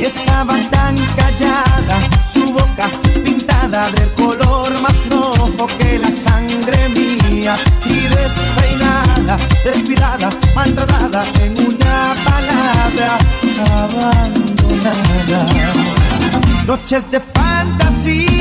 [0.01, 1.99] Estaba tan callada,
[2.33, 2.89] su boca
[3.25, 7.02] pintada del color más rojo que la sangre mía
[7.43, 13.19] y despeinada, descuidada, maltratada en una palabra
[13.83, 15.41] abandonada.
[16.65, 18.32] Noches de fantasía,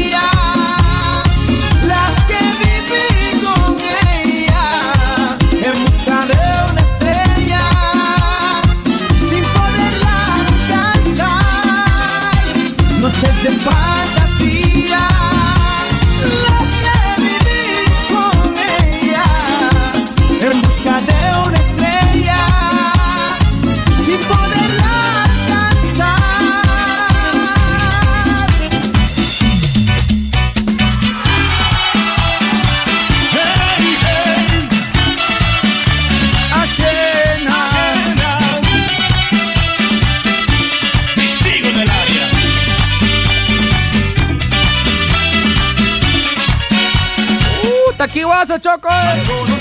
[48.12, 49.61] ¡Uh, taquiwazo, Choco!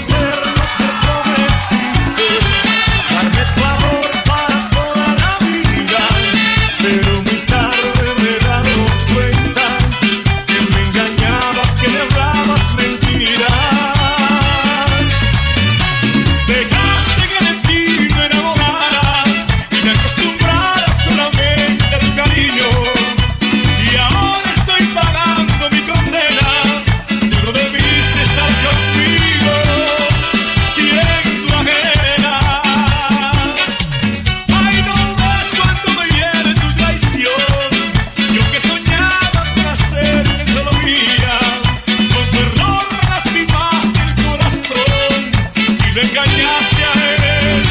[46.60, 47.69] Sebastian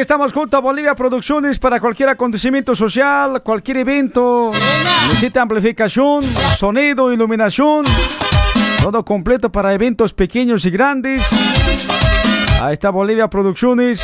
[0.00, 4.50] Estamos junto a Bolivia Producciones para cualquier acontecimiento social, cualquier evento.
[5.08, 6.24] Necesita amplificación,
[6.56, 7.84] sonido, iluminación.
[8.82, 11.28] Todo completo para eventos pequeños y grandes.
[12.62, 14.02] Ahí está Bolivia Producciones.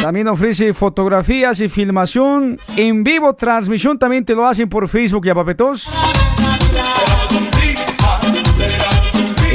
[0.00, 5.30] También ofrece fotografías y filmación en vivo, transmisión también te lo hacen por Facebook y
[5.30, 5.88] a papetos.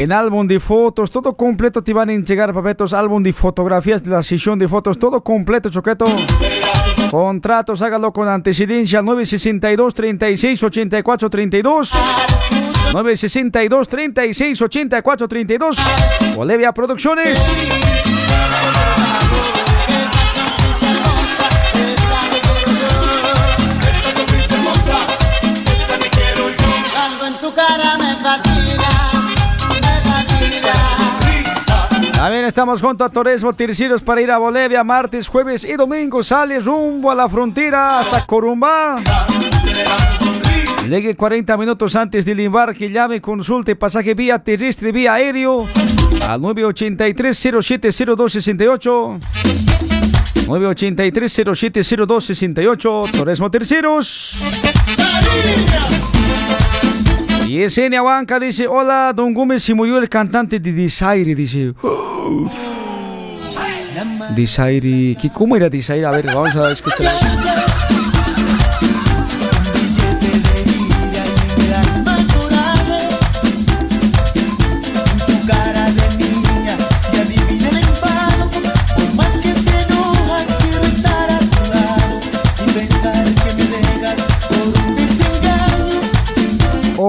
[0.03, 4.11] En álbum de fotos, todo completo te van a entregar papetos, álbum de fotografías de
[4.11, 6.05] la sesión de fotos, todo completo, choqueto.
[7.09, 11.91] Contratos, hágalo con antecedencia 962 36 84 32.
[12.91, 15.77] 962 36 84 32.
[16.35, 17.41] Bolivia Producciones.
[32.23, 36.23] También estamos junto a Torresmo Terciros para ir a Bolivia martes, jueves y domingo.
[36.23, 39.01] Sale rumbo a la frontera hasta Corumbá.
[40.87, 45.67] Llegue 40 minutos antes del embarque, llame, consulte pasaje vía terrestre, vía aéreo
[46.25, 49.19] al 983-070268.
[50.47, 53.11] 983-070268.
[53.11, 54.37] Torresmo Terceros.
[57.53, 61.75] Y Esenia Huanca dice, hola, don Gómez, se murió el cantante de Desaire, dice.
[64.35, 66.07] Desaire, ¿qué, ¿cómo era Desaire?
[66.07, 67.05] A ver, vamos a escuchar.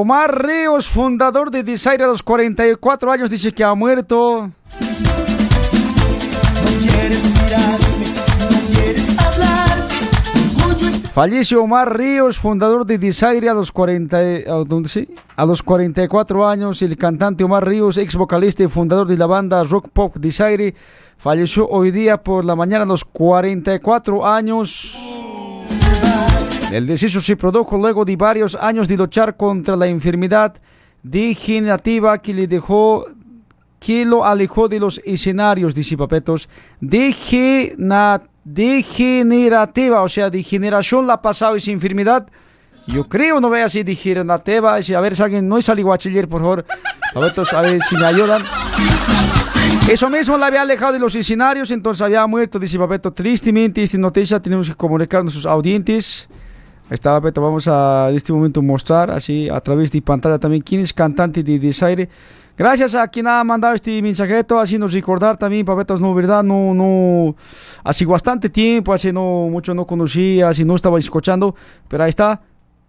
[0.05, 4.51] Omar Ríos, fundador de Desaire a los 44 años, dice que ha muerto.
[11.15, 15.09] Falleció Omar Ríos, fundador de Desaire a los 40, eh, ¿a dónde sí?
[15.37, 19.65] A los 44 años, el cantante Omar Ríos, ex vocalista y fundador de la banda
[19.65, 20.75] rock pop Desaire,
[21.17, 24.99] falleció hoy día por la mañana a los 44 años.
[26.75, 30.57] El deceso se produjo luego de varios años de luchar contra la enfermedad
[31.05, 33.07] degenerativa que le dejó
[33.79, 36.49] que lo alejó de los escenarios, dice Papetos.
[36.81, 42.27] Degena- degenerativa, o sea, de generación la ha pasado esa enfermedad.
[42.89, 44.75] Yo creo, no vea así degenerativa.
[44.75, 46.65] A ver si alguien no es bachiller, por favor.
[47.15, 48.43] Papetos, a ver si me ayudan.
[49.89, 53.13] Eso mismo la había alejado de los escenarios, entonces había muerto, dice Papeto.
[53.13, 56.29] Tristemente, esta noticia tenemos que comunicar a nuestros audientes.
[56.91, 60.83] Está, Papeto, vamos a en este momento mostrar así a través de pantalla también quién
[60.83, 62.09] es cantante de Desaire.
[62.57, 67.35] Gracias a quien ha mandado este mensajeto, haciendo recordar también, Papetos, no, verdad, no, no,
[67.83, 71.57] hace bastante tiempo, hace no, mucho no conocía, así no estaba escuchando,
[71.89, 72.43] pero ahí está,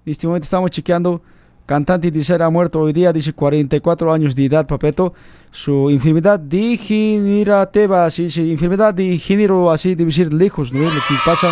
[0.05, 1.19] en este momento estamos chequeando,
[1.65, 5.15] cantante Desaire ha muerto hoy día, dice 44 años de edad, Papeto,
[5.49, 10.81] su enfermedad degenerativa, así, sí, enfermedad de género, así debe ser lejos, ¿no?
[10.81, 11.47] Lo que pasa.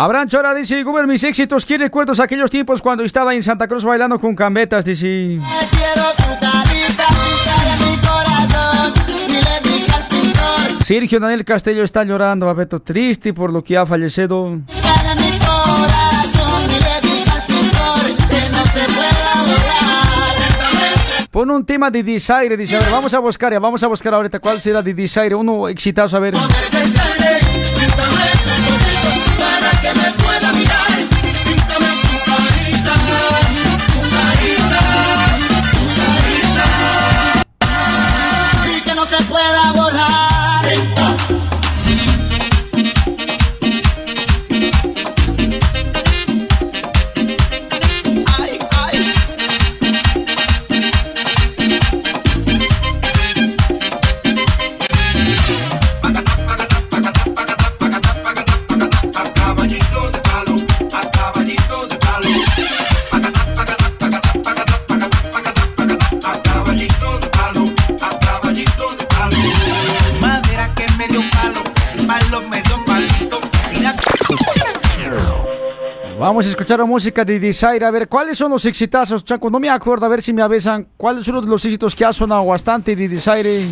[0.00, 3.84] Abraham Chora dice, Guber, mis éxitos, ¿qué recuerdos aquellos tiempos cuando estaba en Santa Cruz
[3.84, 4.84] bailando con cambetas?
[4.84, 5.40] Dice,
[10.84, 14.60] Sergio Daniel Castello está llorando, Papeto, triste por lo que ha fallecido.
[21.32, 24.14] Pon un tema de Desaire, dice, a ver, vamos a buscar, ya vamos a buscar
[24.14, 26.34] ahorita cuál será de Desaire, uno exitoso, a ver.
[76.28, 79.48] Vamos a escuchar la música de Desaire, a ver, ¿cuáles son los exitazos, Chaco?
[79.48, 82.44] No me acuerdo, a ver si me avisan, ¿cuáles son los éxitos que ha sonado
[82.44, 83.64] bastante de Desaire?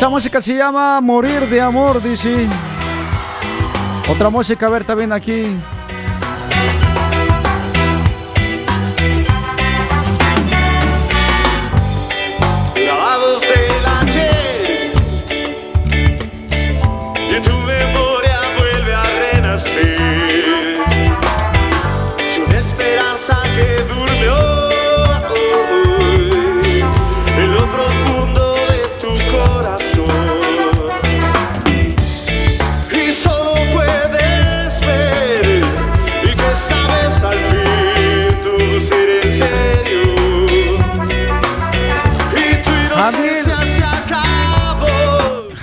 [0.00, 2.48] Esa música se llama Morir de Amor, dice.
[4.08, 5.58] Otra música, a ver también aquí.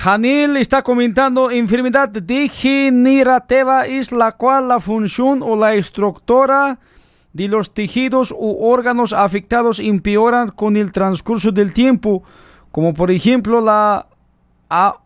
[0.08, 6.78] Janil está comentando, enfermedad degenerativa es la cual la función o la estructura
[7.34, 12.22] de los tejidos u órganos afectados empeoran con el transcurso del tiempo,
[12.72, 14.06] como por ejemplo la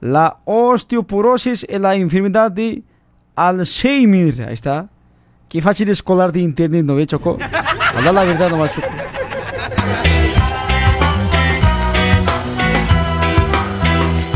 [0.02, 2.82] la osteoporosis y la enfermedad de
[3.34, 4.42] Alzheimer.
[4.42, 4.90] Ahí está.
[5.48, 7.38] Qué fácil es colar de internet, ¿no ve, Choco?
[7.98, 8.86] Habla la verdad nomás, Choco.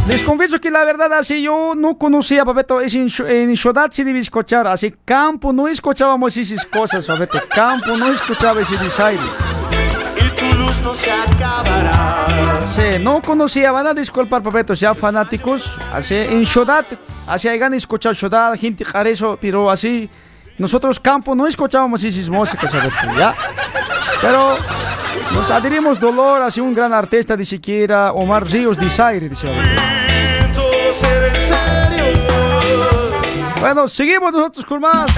[0.09, 3.89] Les confieso que la verdad así yo no conocía, Papeto, es en, Sho- en ciudad
[3.93, 9.23] sí debe escuchar, así campo no escuchábamos esas cosas, Papeto, campo no escuchaba ese desaire.
[10.17, 12.17] y tu luz no se acabará.
[12.75, 16.85] Sí, no conocía, van a disculpar, Papeto, ya fanáticos, así en ciudad,
[17.29, 20.11] así hayan escuchado ciudad, gente eso, pero así,
[20.63, 22.71] nosotros campo no escuchábamos esas músicas,
[23.19, 23.35] ya.
[24.21, 24.57] Pero
[25.35, 29.49] nos adherimos dolor hacia un gran artista de siquiera Omar Ríos Desaire, dice.
[33.61, 35.11] Bueno, seguimos nosotros con más.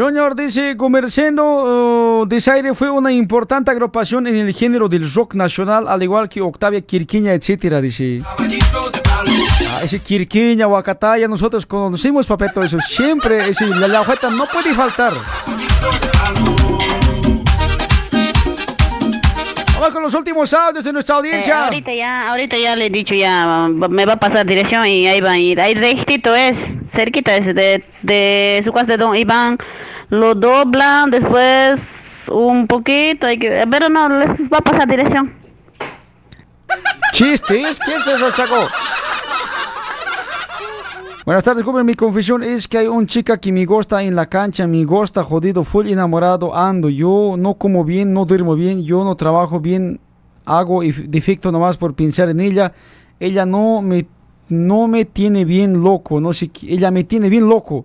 [0.00, 5.86] Junior dice, Comerciando uh, Desaire fue una importante agrupación en el género del rock nacional,
[5.88, 8.22] al igual que Octavia Quirquiña, etcétera, dice.
[8.24, 15.12] Ah, ese Quirquiña, Huacataya, nosotros conocimos, papeto, eso siempre, ese, la, la no puede faltar.
[19.80, 21.64] Vamos con los últimos audios de nuestra Eh, audiencia.
[21.64, 25.22] ahorita ya, ahorita ya le he dicho ya, me va a pasar dirección y ahí
[25.22, 25.58] van a ir.
[25.58, 26.58] Ahí rectito es,
[26.92, 29.56] cerquita es de, de su casa de Don Iván.
[30.10, 31.80] Lo doblan, después
[32.28, 35.32] un poquito, hay que, pero no, les va a pasar dirección.
[37.12, 37.80] ¿Chistes?
[37.80, 38.68] ¿Qué es eso, Chaco?
[41.26, 41.84] Buenas tardes, joven.
[41.84, 45.22] Mi confesión es que hay un chica que me gusta en la cancha, me gusta
[45.22, 46.88] jodido, full enamorado, ando.
[46.88, 50.00] Yo no como bien, no duermo bien, yo no trabajo bien,
[50.46, 52.72] hago defecto nomás por pensar en ella.
[53.18, 54.06] Ella no me,
[54.48, 57.84] no me tiene bien loco, no sé, ella me tiene bien loco.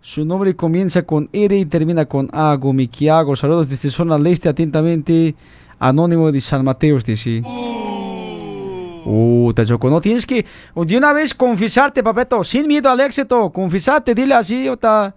[0.00, 3.36] Su nombre comienza con R y termina con hago.
[3.36, 5.36] Saludos desde zona leste, atentamente,
[5.78, 7.40] anónimo de San Mateos, dice.
[9.04, 9.90] Uh, te choco.
[9.90, 10.44] No tienes que
[10.74, 13.50] de una vez confesarte, papeto, sin miedo al éxito.
[13.50, 15.14] Confesarte, dile así, ota.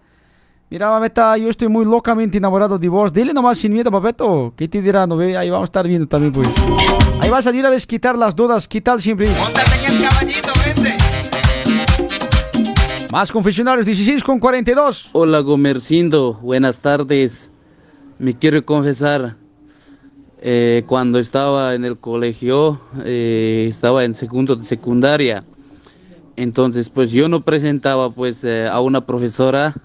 [0.69, 3.11] Mira, mameta, yo estoy muy locamente enamorado de vos.
[3.11, 4.53] Dile nomás sin miedo, papeto.
[4.55, 5.05] ¿Qué te dirá?
[5.05, 6.49] No ve, ahí vamos a estar viendo también, pues.
[7.19, 9.27] Ahí vas a de una vez quitar las dudas, quitar siempre.
[13.11, 15.09] Más confesionarios, 16 con 42.
[15.11, 17.51] Hola Gomercindo, buenas tardes.
[18.17, 19.35] Me quiero confesar,
[20.41, 25.43] eh, cuando estaba en el colegio, eh, estaba en segundo de secundaria.
[26.35, 29.76] Entonces, pues yo no presentaba pues eh, a una profesora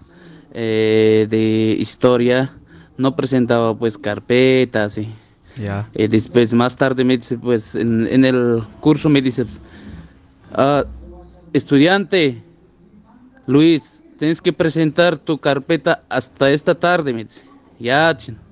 [0.53, 2.55] de historia,
[2.97, 5.09] no presentaba pues carpetas y
[5.95, 9.61] después más tarde me dice pues en, en el curso me dice pues,
[10.55, 10.85] "Ah,
[11.53, 12.43] estudiante
[13.47, 17.45] Luis, tienes que presentar tu carpeta hasta esta tarde, me dice.
[17.79, 18.46] Ya, chin.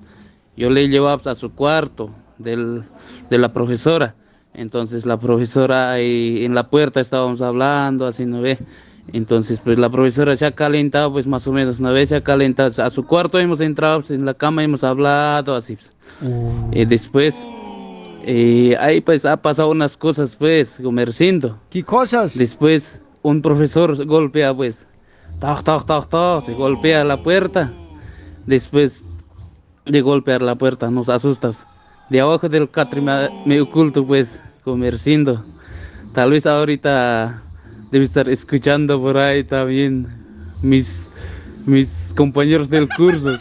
[0.57, 2.85] Yo le llevaba a su cuarto del,
[3.31, 4.15] de la profesora.
[4.53, 8.59] Entonces la profesora ahí en la puerta estábamos hablando, así no ve.
[9.13, 12.21] Entonces pues la profesora se ha calentado pues más o menos, una vez se ha
[12.23, 12.83] calentado.
[12.83, 15.77] A su cuarto hemos entrado, pues, en la cama hemos hablado, así.
[15.77, 15.93] pues.
[16.73, 17.35] Y después,
[18.25, 21.59] eh, ahí pues ha pasado unas cosas pues, comerciando.
[21.69, 22.39] ¿Qué cosas?
[22.39, 24.87] Después un profesor golpea pues,
[25.41, 27.73] toc, toc, toc, toc, se golpea la puerta.
[28.47, 29.05] Después
[29.85, 31.67] de golpear la puerta nos asustas.
[32.11, 35.45] De abajo del catre me, me oculto pues, comerciando.
[36.13, 37.43] Tal vez ahorita
[37.91, 40.07] debe estar escuchando por ahí también
[40.63, 41.11] mis
[41.67, 43.39] mis compañeros del curso.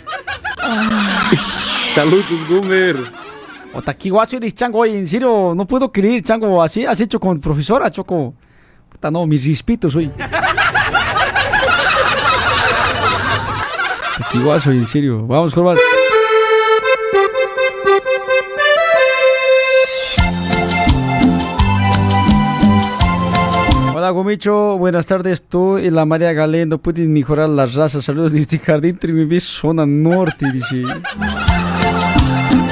[1.93, 2.97] Saludos, Gumer.
[3.73, 7.91] Otaki eres chango, oye, en serio, no puedo creer, chango, así has hecho con profesora,
[7.91, 8.35] choco.
[8.89, 10.11] Puta, no, mis rispitos, oye.
[14.31, 15.25] Otaki en serio.
[15.25, 15.75] Vamos con
[24.03, 25.41] Hola Gomicho, buenas tardes.
[25.41, 28.03] Tú y la María Galendo pueden mejorar las razas.
[28.03, 30.83] Saludos desde Jardín Trimibí, zona norte, dice.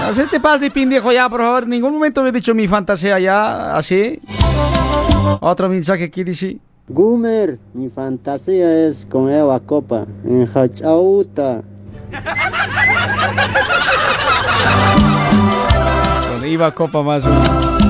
[0.04, 1.64] Hacete paz de pendejo ya, por favor.
[1.64, 4.20] En ningún momento me he dicho mi fantasía ya, así.
[5.40, 6.58] Otro mensaje aquí dice.
[6.90, 11.62] Gumer, mi fantasía es con Eva Copa en Hachauta.
[16.30, 17.81] Con Iba Copa más uno.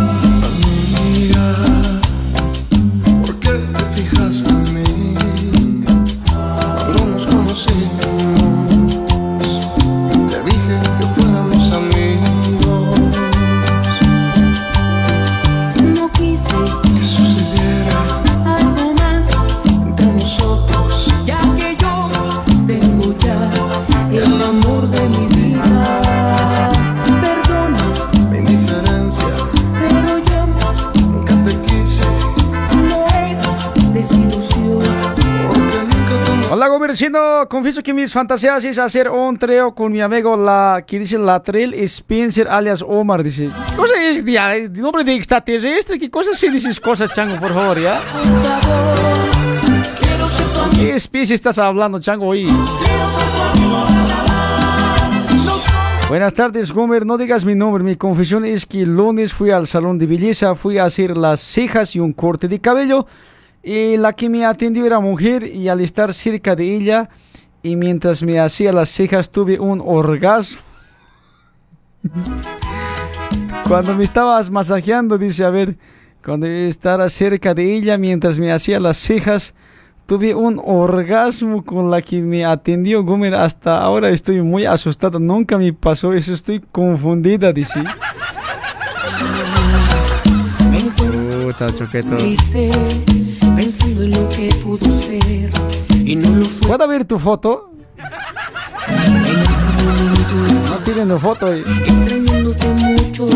[36.92, 41.18] Gomercindo, confieso que mis fantasías es hacer un trío con mi amigo la que dice
[41.18, 43.48] Latrell Spencer alias Omar, dice.
[43.48, 45.98] ¿Qué cosa es ya, nombre de extraterrestre?
[45.98, 48.02] ¿Qué cosas se dices cosas, chango, por favor, ya?
[50.76, 52.46] ¿Qué especie estás hablando, chango, hoy?
[56.10, 57.06] Buenas tardes, Gomer.
[57.06, 57.86] No digas mi nombre.
[57.86, 61.40] Mi confesión es que el lunes fui al salón de belleza, fui a hacer las
[61.40, 63.08] cejas y un corte de cabello.
[63.64, 67.10] Y la que me atendió era mujer y al estar cerca de ella
[67.64, 70.60] y mientras me hacía las cejas tuve un orgasmo.
[73.68, 75.78] Cuando me estabas masajeando, dice, a ver,
[76.22, 79.54] cuando estaba cerca de ella mientras me hacía las cejas,
[80.06, 83.34] tuve un orgasmo con la que me atendió Gomer.
[83.34, 87.82] Hasta ahora estoy muy asustada, nunca me pasó eso, estoy confundida, dice.
[90.98, 92.18] Puta, choqueto.
[93.62, 95.52] Pensando en lo que pudo ser
[96.04, 96.68] y no lo fue.
[96.68, 97.70] ¿Puedo ver tu foto?
[100.66, 101.46] No tienen la foto.
[101.46, 101.64] ahí.
[101.86, 103.30] Extrañándote mucho.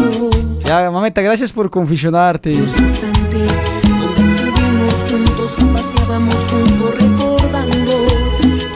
[0.66, 2.56] Ya, mamita, gracias por confusionarte.
[2.56, 3.52] Los instantes
[4.00, 8.08] donde estuvimos juntos, paseábamos juntos recordando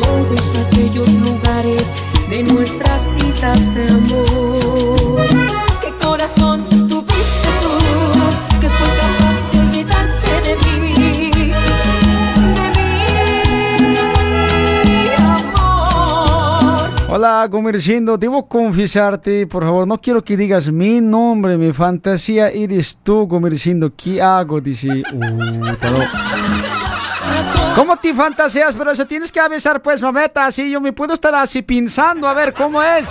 [0.03, 1.95] todos aquellos lugares
[2.29, 5.25] de nuestras citas de amor.
[5.81, 6.78] ¿Qué corazón
[17.11, 22.99] Hola, Gomercindo, debo confesarte, por favor, no quiero que digas mi nombre, mi fantasía eres
[23.01, 23.91] tú, Gomercindo.
[23.95, 24.61] ¿Qué hago?
[24.61, 25.01] Dice.
[25.09, 25.99] Puta, no.
[27.73, 28.75] ¿Cómo te fantaseas?
[28.75, 32.35] Pero eso tienes que avisar, pues, mameta, así yo me puedo estar así pensando, a
[32.35, 33.09] ver cómo es.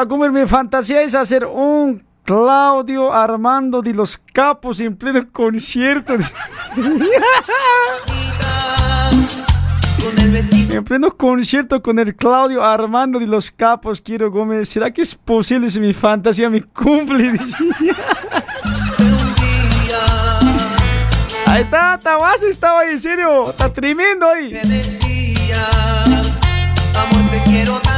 [0.00, 6.14] Hola, Gomer, mi fantasía es hacer un Claudio Armando de los Capos en pleno concierto.
[10.70, 14.70] En pleno concierto con el Claudio Armando de los Capos, quiero Gómez.
[14.70, 17.32] ¿Será que es posible si mi fantasía me cumple?
[21.46, 23.50] Ahí está, Tabas estaba ahí, en serio.
[23.50, 24.50] Está tremendo ahí.
[24.50, 25.68] Te decía,
[26.94, 27.89] amor, te quiero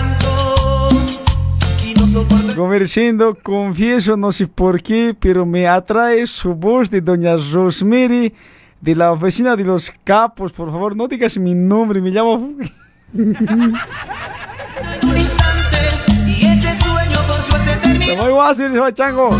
[2.56, 8.34] Comerciando, confieso, no sé por qué, pero me atrae su voz de doña Rosemary
[8.80, 10.52] de la oficina de los capos.
[10.52, 12.34] Por favor, no digas mi nombre, me llamo...
[12.34, 12.58] un
[13.12, 13.38] instante
[16.26, 18.06] y ese sueño por suerte terminó.
[18.06, 19.30] Te voy a soy chango.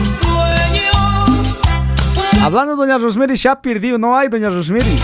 [2.43, 4.97] Hablando de doña Rosemary, se ha perdido, no hay doña Rosemary.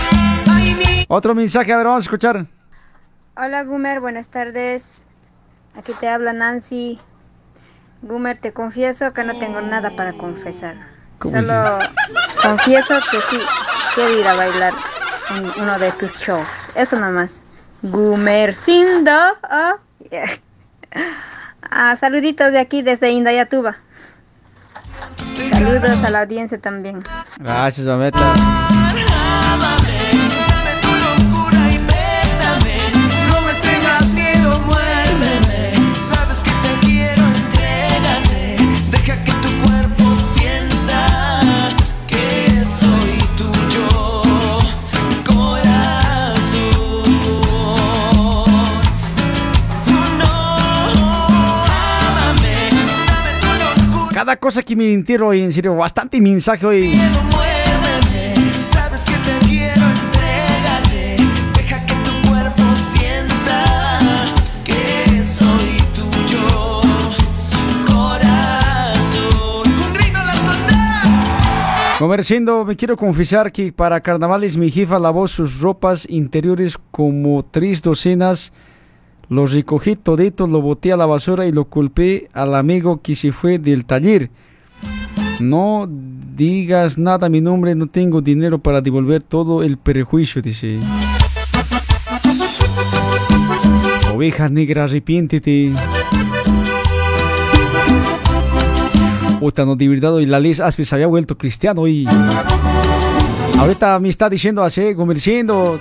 [1.07, 2.45] Otro mensaje, a ver, vamos a escuchar.
[3.35, 4.91] Hola Gumer, buenas tardes.
[5.75, 6.99] Aquí te habla Nancy.
[8.01, 10.75] Gumer, te confieso que no tengo nada para confesar.
[11.19, 11.79] ¿Cómo Solo
[12.41, 13.39] confieso que sí,
[13.93, 14.73] quiero ir a bailar
[15.35, 16.47] en uno de tus shows.
[16.75, 17.43] Eso nomás.
[17.81, 19.11] Gumercindo.
[19.51, 19.79] Oh,
[20.11, 20.27] yeah.
[21.71, 23.77] Ah, saluditos de aquí desde Indayatuba.
[25.51, 27.03] Saludos a la audiencia también.
[27.37, 28.17] Gracias, mameta.
[54.29, 56.91] Cada cosa que me entero hoy, en serio, bastante mensaje hoy.
[71.97, 77.81] Comerciando, me quiero confesar que para carnavales mi jefa lavó sus ropas interiores como tres
[77.81, 78.53] docenas.
[79.29, 83.31] Los recogí toditos, lo boté a la basura y lo culpé al amigo que se
[83.31, 84.31] fue del taller.
[85.39, 85.87] No
[86.35, 90.79] digas nada mi nombre, no tengo dinero para devolver todo el perjuicio, dice.
[94.13, 95.73] Oveja negra, arrepiéntete.
[99.39, 100.59] Puta, no, hoy la Liz
[100.91, 102.07] había vuelto cristiano y...
[103.59, 105.79] Ahorita me está diciendo así, comerciando.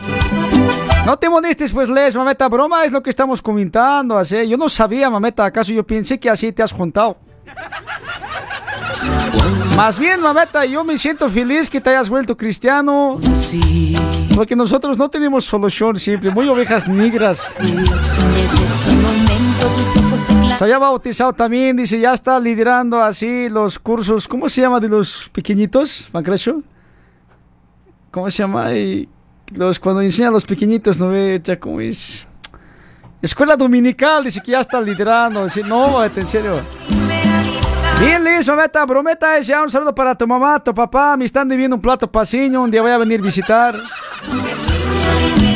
[1.09, 4.47] No te molestes, pues, Les, mameta, broma es lo que estamos comentando, así.
[4.47, 7.17] Yo no sabía, mameta, acaso yo pensé que así te has juntado.
[9.75, 13.19] Más bien, mameta, yo me siento feliz que te hayas vuelto cristiano.
[14.35, 17.55] Porque nosotros no tenemos solución siempre, muy ovejas negras.
[20.59, 24.91] Se había bautizado también, dice, ya está liderando así los cursos, ¿cómo se llama de
[24.91, 26.63] los pequeñitos, Pancracio?
[28.11, 28.75] ¿Cómo se llama?
[28.75, 29.09] Y
[29.53, 31.41] los, cuando enseñan los pequeñitos, ¿no ve?
[31.43, 32.27] Ya como es...
[33.21, 35.45] Escuela dominical, dice que ya está liderando.
[35.45, 36.61] Dice, no, en serio.
[38.01, 41.17] Bien, Liz, mameta, prometa es ya un saludo para tu mamá, tu papá.
[41.17, 43.75] Me están debiendo un plato pasiño, un día voy a venir a visitar.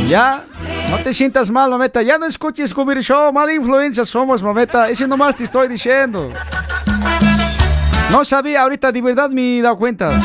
[0.09, 0.44] Ya,
[0.90, 2.02] no te sientas mal, mameta.
[2.02, 4.89] Ya no escuches Cubir Show, mala influencia somos, mameta.
[4.89, 6.32] Ese nomás te estoy diciendo.
[8.10, 10.19] No sabía, ahorita de verdad me he dado cuenta.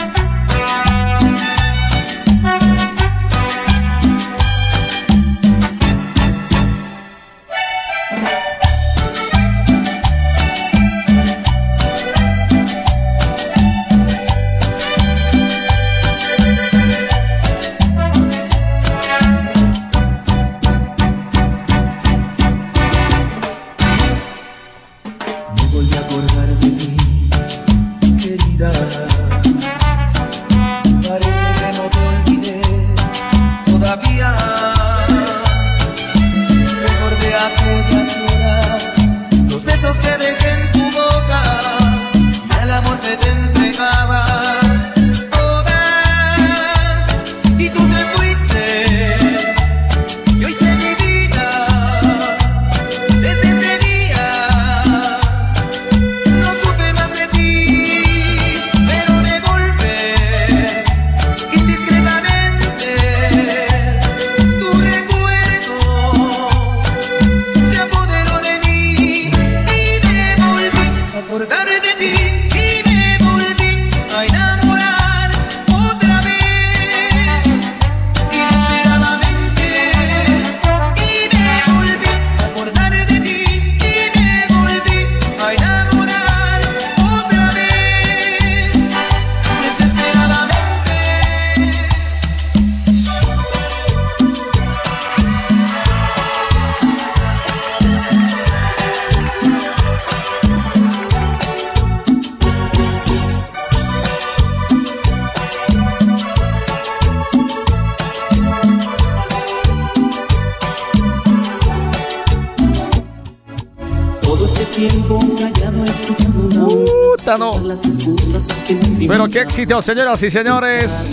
[119.29, 121.11] Qué éxito, señoras y señores.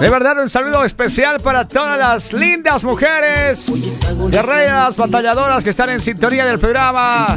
[0.00, 3.70] De verdad, un saludo especial para todas las lindas mujeres,
[4.30, 7.36] guerreras, batalladoras que están en sintonía del programa.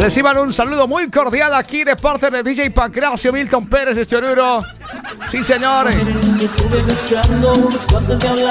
[0.00, 4.16] Reciban un saludo muy cordial aquí de parte de DJ Pancracio Milton Pérez de este
[4.16, 4.62] Oruro.
[5.30, 5.90] Sí, señor.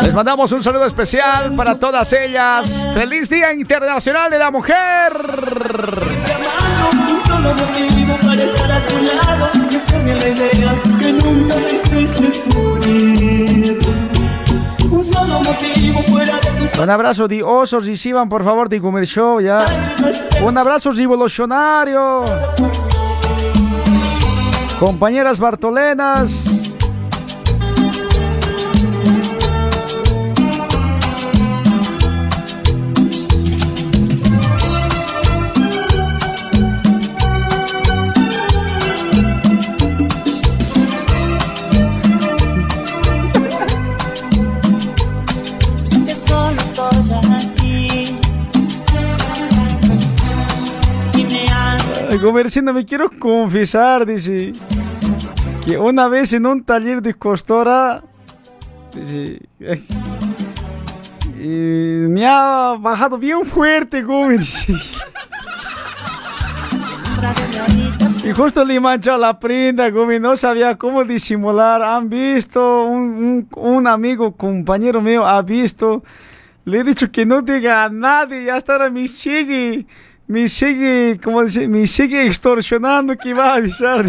[0.02, 2.86] Les mandamos un saludo especial para todas ellas.
[2.94, 6.13] ¡Feliz Día Internacional de la Mujer!
[7.54, 10.74] Un solo motivo para y hacerme la.
[14.92, 19.66] Un solo motivo fuera de tus Un por favor de Comer Show ya.
[20.44, 22.26] Un abrazo revolucionario.
[24.80, 26.63] Compañeras Bartolenas.
[52.24, 54.54] Hace Comerciando, me quiero confesar, dice,
[55.66, 58.02] que una vez en un taller de costura,
[58.94, 59.42] dice,
[61.38, 64.74] eh, me ha bajado bien fuerte, dice.
[68.26, 71.82] Y justo le manchó la prenda, Gómez, no sabía cómo disimular.
[71.84, 76.04] Han visto, un, un- un amigo, compañero mío, ha visto.
[76.64, 79.86] Le he dicho que no diga a nadie y hasta ahora me sigue,
[80.28, 84.06] me sigue, como dice, me sigue extorsionando que va a avisar.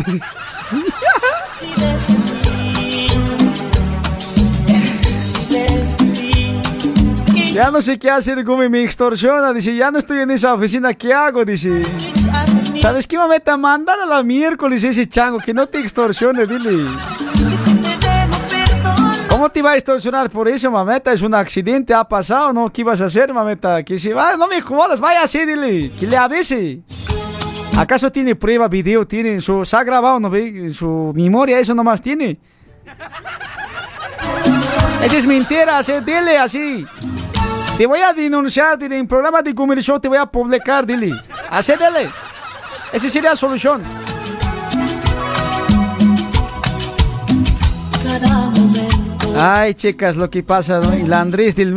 [7.53, 9.53] Ya no sé qué hacer, Gómez, me extorsiona.
[9.53, 11.45] Dice, ya no estoy en esa oficina, ¿qué hago?
[11.45, 11.82] Dice,
[12.82, 13.57] ¿sabes qué, mameta?
[13.57, 16.85] Mandar a la miércoles ese chango, que no te extorsione, dile.
[19.44, 21.12] ¿Cómo te va a extorsionar por eso, mameta?
[21.12, 22.72] Es un accidente, ha pasado, ¿no?
[22.72, 23.82] ¿Qué ibas a hacer, mameta?
[23.82, 26.80] Que si va, no me jodas, vaya así, dile, que le avise.
[27.76, 30.48] ¿Acaso tiene prueba, video, tiene en su, se ha grabado, no ve?
[30.48, 32.38] En su memoria eso nomás tiene.
[35.02, 36.86] Eso es mentira, así, dile así.
[37.76, 41.12] Te voy a denunciar, dile, en programa de Comer Show te voy a publicar, dile.
[41.50, 42.08] Así, dile.
[42.94, 43.82] Esa sería la solución.
[48.04, 48.84] cada momento
[49.36, 50.97] Ay, chicas, lo que pasa, ¿no?
[50.97, 51.20] Y la
[51.56, 51.74] del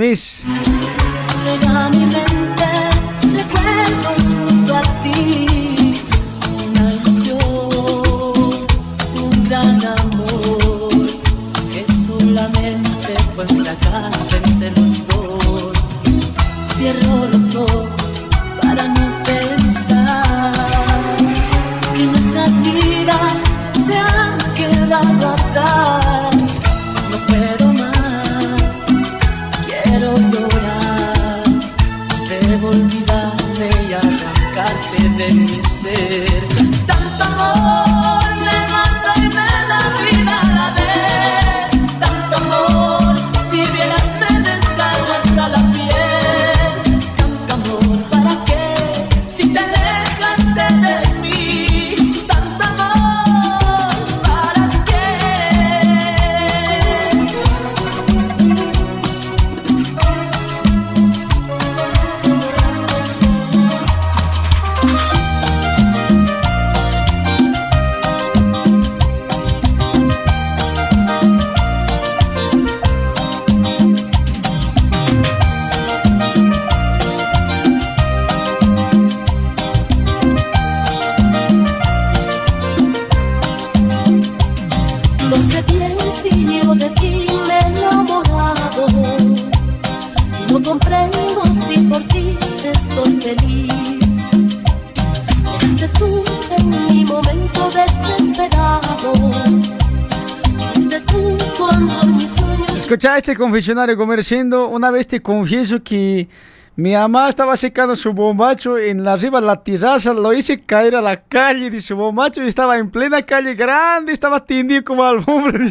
[102.88, 104.70] Escucha este confesionario comerciando.
[104.70, 106.30] Una vez te confieso que
[106.78, 110.14] mi mamá estaba secando su bombacho en la arriba de la terraza.
[110.14, 114.14] Lo hice caer a la calle de su bombacho y estaba en plena calle grande.
[114.14, 115.60] Estaba tendido como alfombra.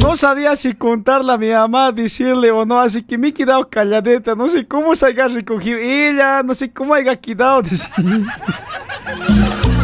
[0.00, 3.68] No sabía si contarle a mi mamá, decirle o no, así que me he quedado
[3.68, 4.34] calladeta.
[4.34, 7.62] No sé cómo se haya recogido ella, no sé cómo haya quedado.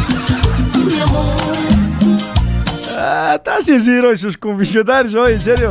[3.06, 3.16] dice.
[3.18, 5.70] Ah, está sincero esos confesionarios hoy, en serio.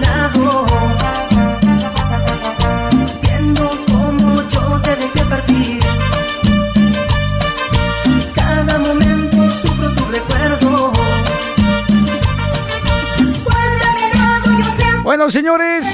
[15.31, 15.85] señores,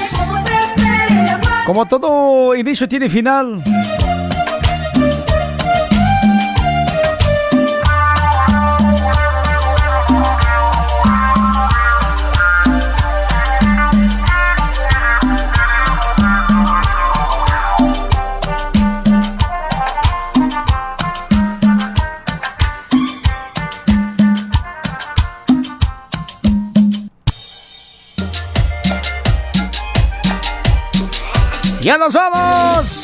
[1.64, 3.62] como todo inicio tiene final.
[31.98, 33.02] Nos vamos!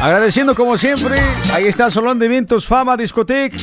[0.00, 1.14] Agradeciendo como siempre,
[1.52, 3.54] ahí está el Salón de Eventos Fama Discotec.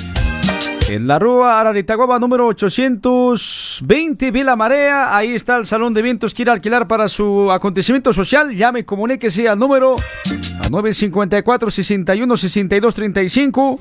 [0.89, 5.15] En la Rúa Araritaguaba número 820 Vila Marea.
[5.15, 6.33] Ahí está el Salón de Eventos.
[6.33, 8.53] Quiere alquilar para su acontecimiento social.
[8.53, 13.79] Llame, comuníquese al número a 954 61 62 35.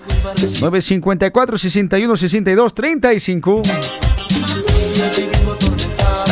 [0.61, 3.62] 954 61 62 35.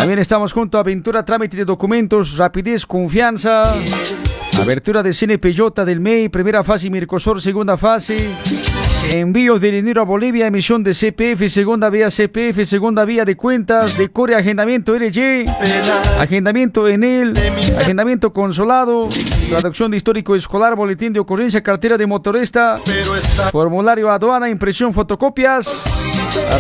[0.09, 3.65] También estamos junto a Aventura Trámite de Documentos, Rapidez, Confianza.
[4.59, 8.17] Abertura de Cine Peyota del MEI, primera fase Mircosur, segunda fase.
[9.13, 13.99] Envíos de dinero a Bolivia, emisión de CPF, segunda vía CPF, segunda vía de cuentas,
[13.99, 15.45] de Core Agendamiento LG,
[16.19, 17.35] agendamiento en él,
[17.79, 19.11] agendamiento consolado,
[19.51, 22.81] traducción de histórico escolar, boletín de ocurrencia, cartera de motorista,
[23.53, 25.98] formulario aduana, impresión, fotocopias,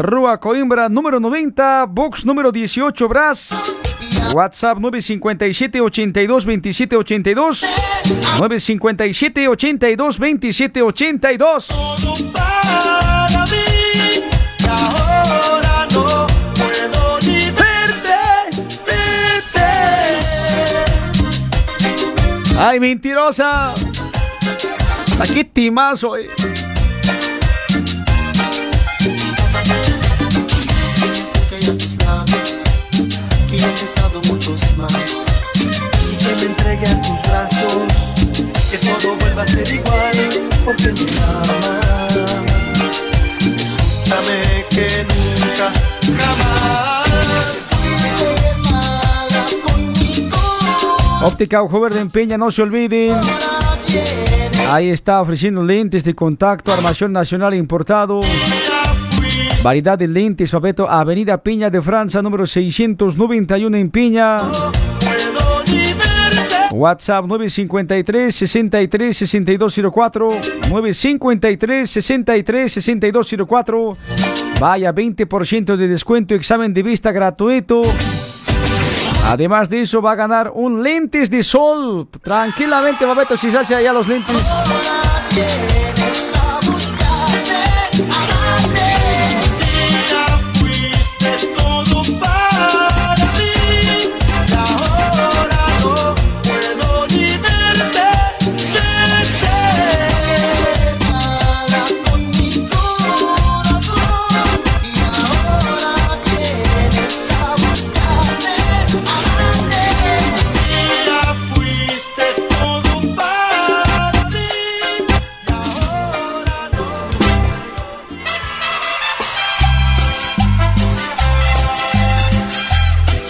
[0.00, 3.50] Rúa Coimbra, número 90, box número 18, Bras.
[4.32, 7.62] WhatsApp 957 82 27 82
[8.38, 11.68] 957 82 27 82
[12.32, 13.64] para mí
[14.60, 18.18] y ahora no puedo ni verte,
[18.86, 19.68] verte.
[22.58, 23.74] Ay, mentirosa.
[25.20, 26.28] Aquí timazo, eh.
[34.28, 35.26] Muchos más.
[35.54, 37.82] que me entregue a tus brazos,
[38.70, 40.12] que todo vuelva a ser igual,
[40.64, 42.16] porque me amas.
[43.40, 45.72] Escúchame que nunca,
[46.22, 46.88] jamás.
[51.22, 53.20] Óptica Ojo en Peña, no se olviden.
[54.70, 58.20] Ahí está ofreciendo lentes de contacto, armación nacional importado.
[59.62, 64.40] Variedad de lentes, papeto, Avenida Piña de Francia, número 691 en Piña.
[66.70, 70.30] WhatsApp 953 63 6204
[70.70, 73.96] 953 63 6204
[74.60, 77.82] Vaya 20% de descuento, examen de vista gratuito.
[79.26, 82.08] Además de eso va a ganar un lentes de sol.
[82.22, 84.36] Tranquilamente, Babeto, si se hace allá los lentes.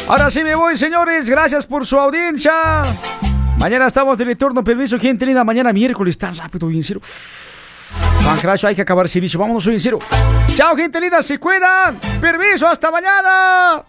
[0.08, 1.28] Ahora sí me voy, señores.
[1.28, 2.82] Gracias por su audiencia.
[3.58, 4.64] Mañana estamos de retorno.
[4.64, 5.44] Permiso, gente linda.
[5.44, 6.16] Mañana miércoles.
[6.16, 6.66] Tan rápido.
[6.68, 9.38] Juan Crash, hay que acabar el servicio.
[9.38, 9.98] Vámonos, cero.
[10.54, 11.22] Chao, gente linda.
[11.22, 11.98] Se cuidan.
[12.22, 13.82] Permiso, hasta mañana.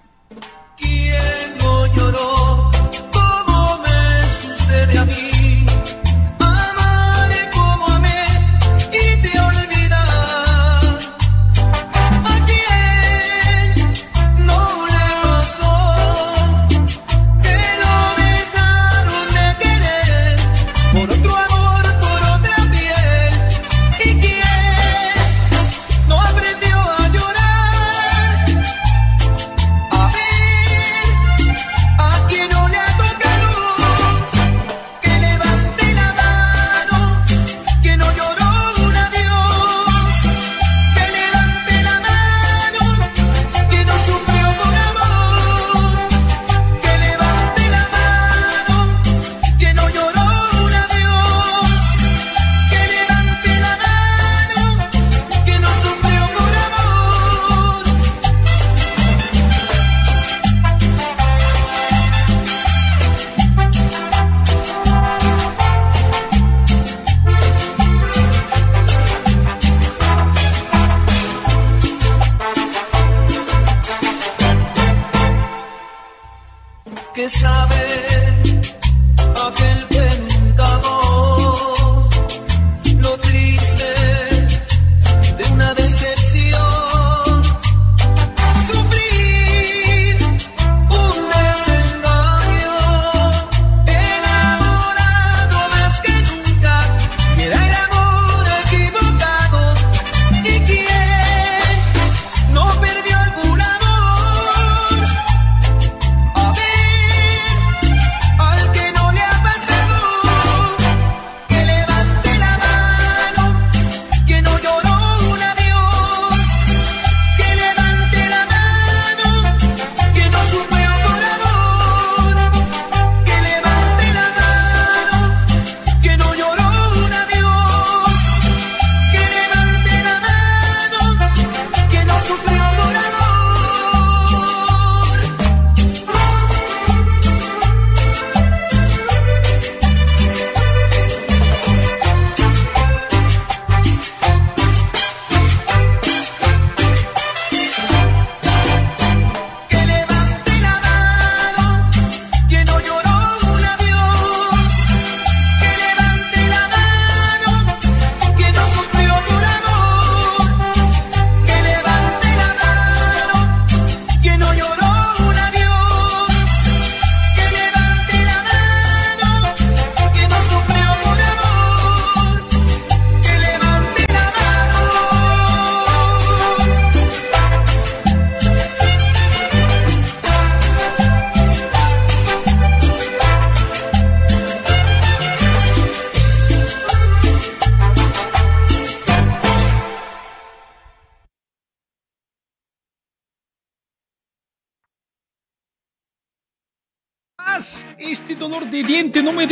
[0.75, 2.69] ¿Quién no lloró
[3.13, 5.28] como me sucede a mí?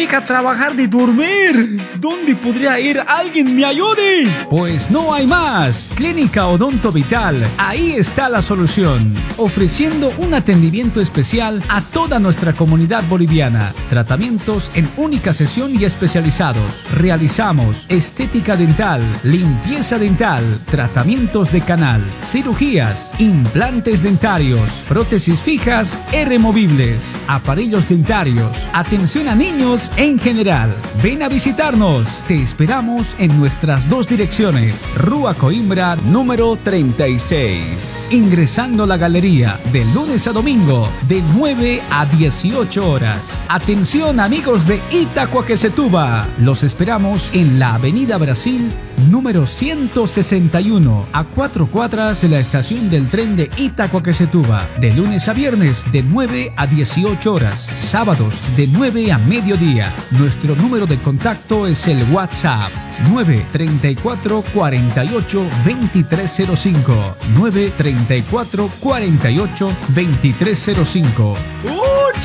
[0.08, 1.82] Deja trabajar de dormir.
[1.98, 3.04] ¿Dónde podría ir?
[3.06, 4.34] ¿Alguien me ayude?
[4.50, 5.87] Pues no hay más.
[5.98, 7.44] Clínica Odonto Vital.
[7.58, 9.16] Ahí está la solución.
[9.38, 13.74] Ofreciendo un atendimiento especial a toda nuestra comunidad boliviana.
[13.90, 16.86] Tratamientos en única sesión y especializados.
[16.94, 27.04] Realizamos estética dental, limpieza dental, tratamientos de canal, cirugías, implantes dentarios, prótesis fijas e removibles,
[27.28, 30.72] aparellos dentarios, atención a niños en general.
[31.02, 32.08] Ven a visitarnos.
[32.28, 34.86] Te esperamos en nuestras dos direcciones.
[34.96, 38.08] Rúa Coimbra número 36.
[38.12, 43.42] Ingresando a la galería de lunes a domingo de 9 a 18 horas.
[43.48, 46.28] Atención amigos de Itacoaquecetuba.
[46.40, 48.72] Los esperamos en la Avenida Brasil
[49.10, 54.68] número 161 a cuatro cuadras de la estación del tren de Itacoaquecetuba.
[54.80, 57.70] De lunes a viernes de 9 a 18 horas.
[57.76, 59.94] Sábados de 9 a mediodía.
[60.12, 62.72] Nuestro número de contacto es el WhatsApp
[63.12, 71.78] 934 48 2305 934 48 2305 ¡Uy!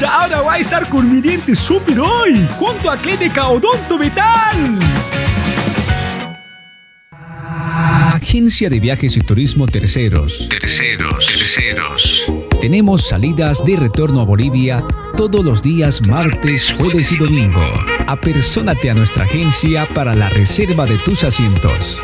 [0.09, 4.79] Ahora va a estar con mi diente súper hoy junto a Clínica Odonto Vital.
[8.23, 10.49] Agencia de Viajes y Turismo Terceros.
[10.49, 11.27] Terceros.
[11.27, 12.23] Terceros.
[12.61, 14.85] Tenemos salidas de retorno a Bolivia
[15.17, 17.61] todos los días martes, jueves y domingo.
[18.07, 22.01] Apersónate a nuestra agencia para la reserva de tus asientos.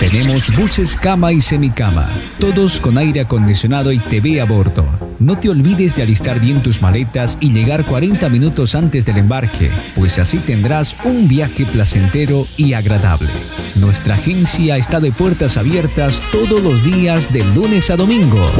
[0.00, 2.06] Tenemos buses cama y semicama,
[2.38, 4.84] todos con aire acondicionado y TV a bordo.
[5.18, 9.70] No te olvides de alistar bien tus maletas y llegar 40 minutos antes del embarque,
[9.94, 13.30] pues así tendrás un viaje placentero y agradable.
[13.76, 18.50] Nuestra agencia está de puertas abiertas todos los días de lunes a domingo.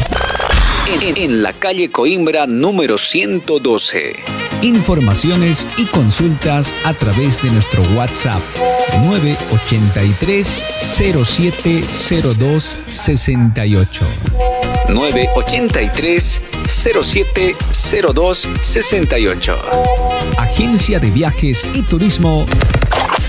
[0.91, 4.17] En, en la calle Coimbra número 112.
[4.63, 8.41] Informaciones y consultas a través de nuestro WhatsApp
[9.03, 14.07] 983 0702 68.
[14.89, 19.59] 983 0702 68.
[20.39, 22.47] Agencia de Viajes y Turismo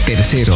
[0.06, 0.56] Tercero.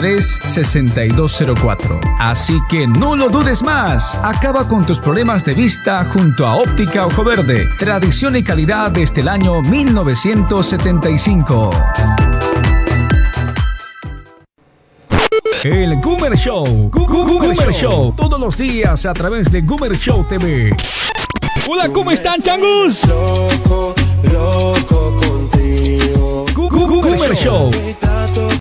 [0.00, 2.00] 6204.
[2.20, 4.14] Así que no lo dudes más.
[4.22, 7.68] Acaba con tus problemas de vista junto a Óptica Ojo Verde.
[7.78, 11.70] Tradición y calidad desde el año 1975.
[15.64, 16.92] El Goomer Show.
[16.92, 18.14] Goomer Show.
[18.16, 20.76] Todos los días a través de Goomer Show TV.
[21.68, 23.04] Hola, ¿cómo están, changus?
[23.08, 23.96] Loco,
[24.32, 26.46] loco contigo.
[26.54, 27.72] Goomer Show.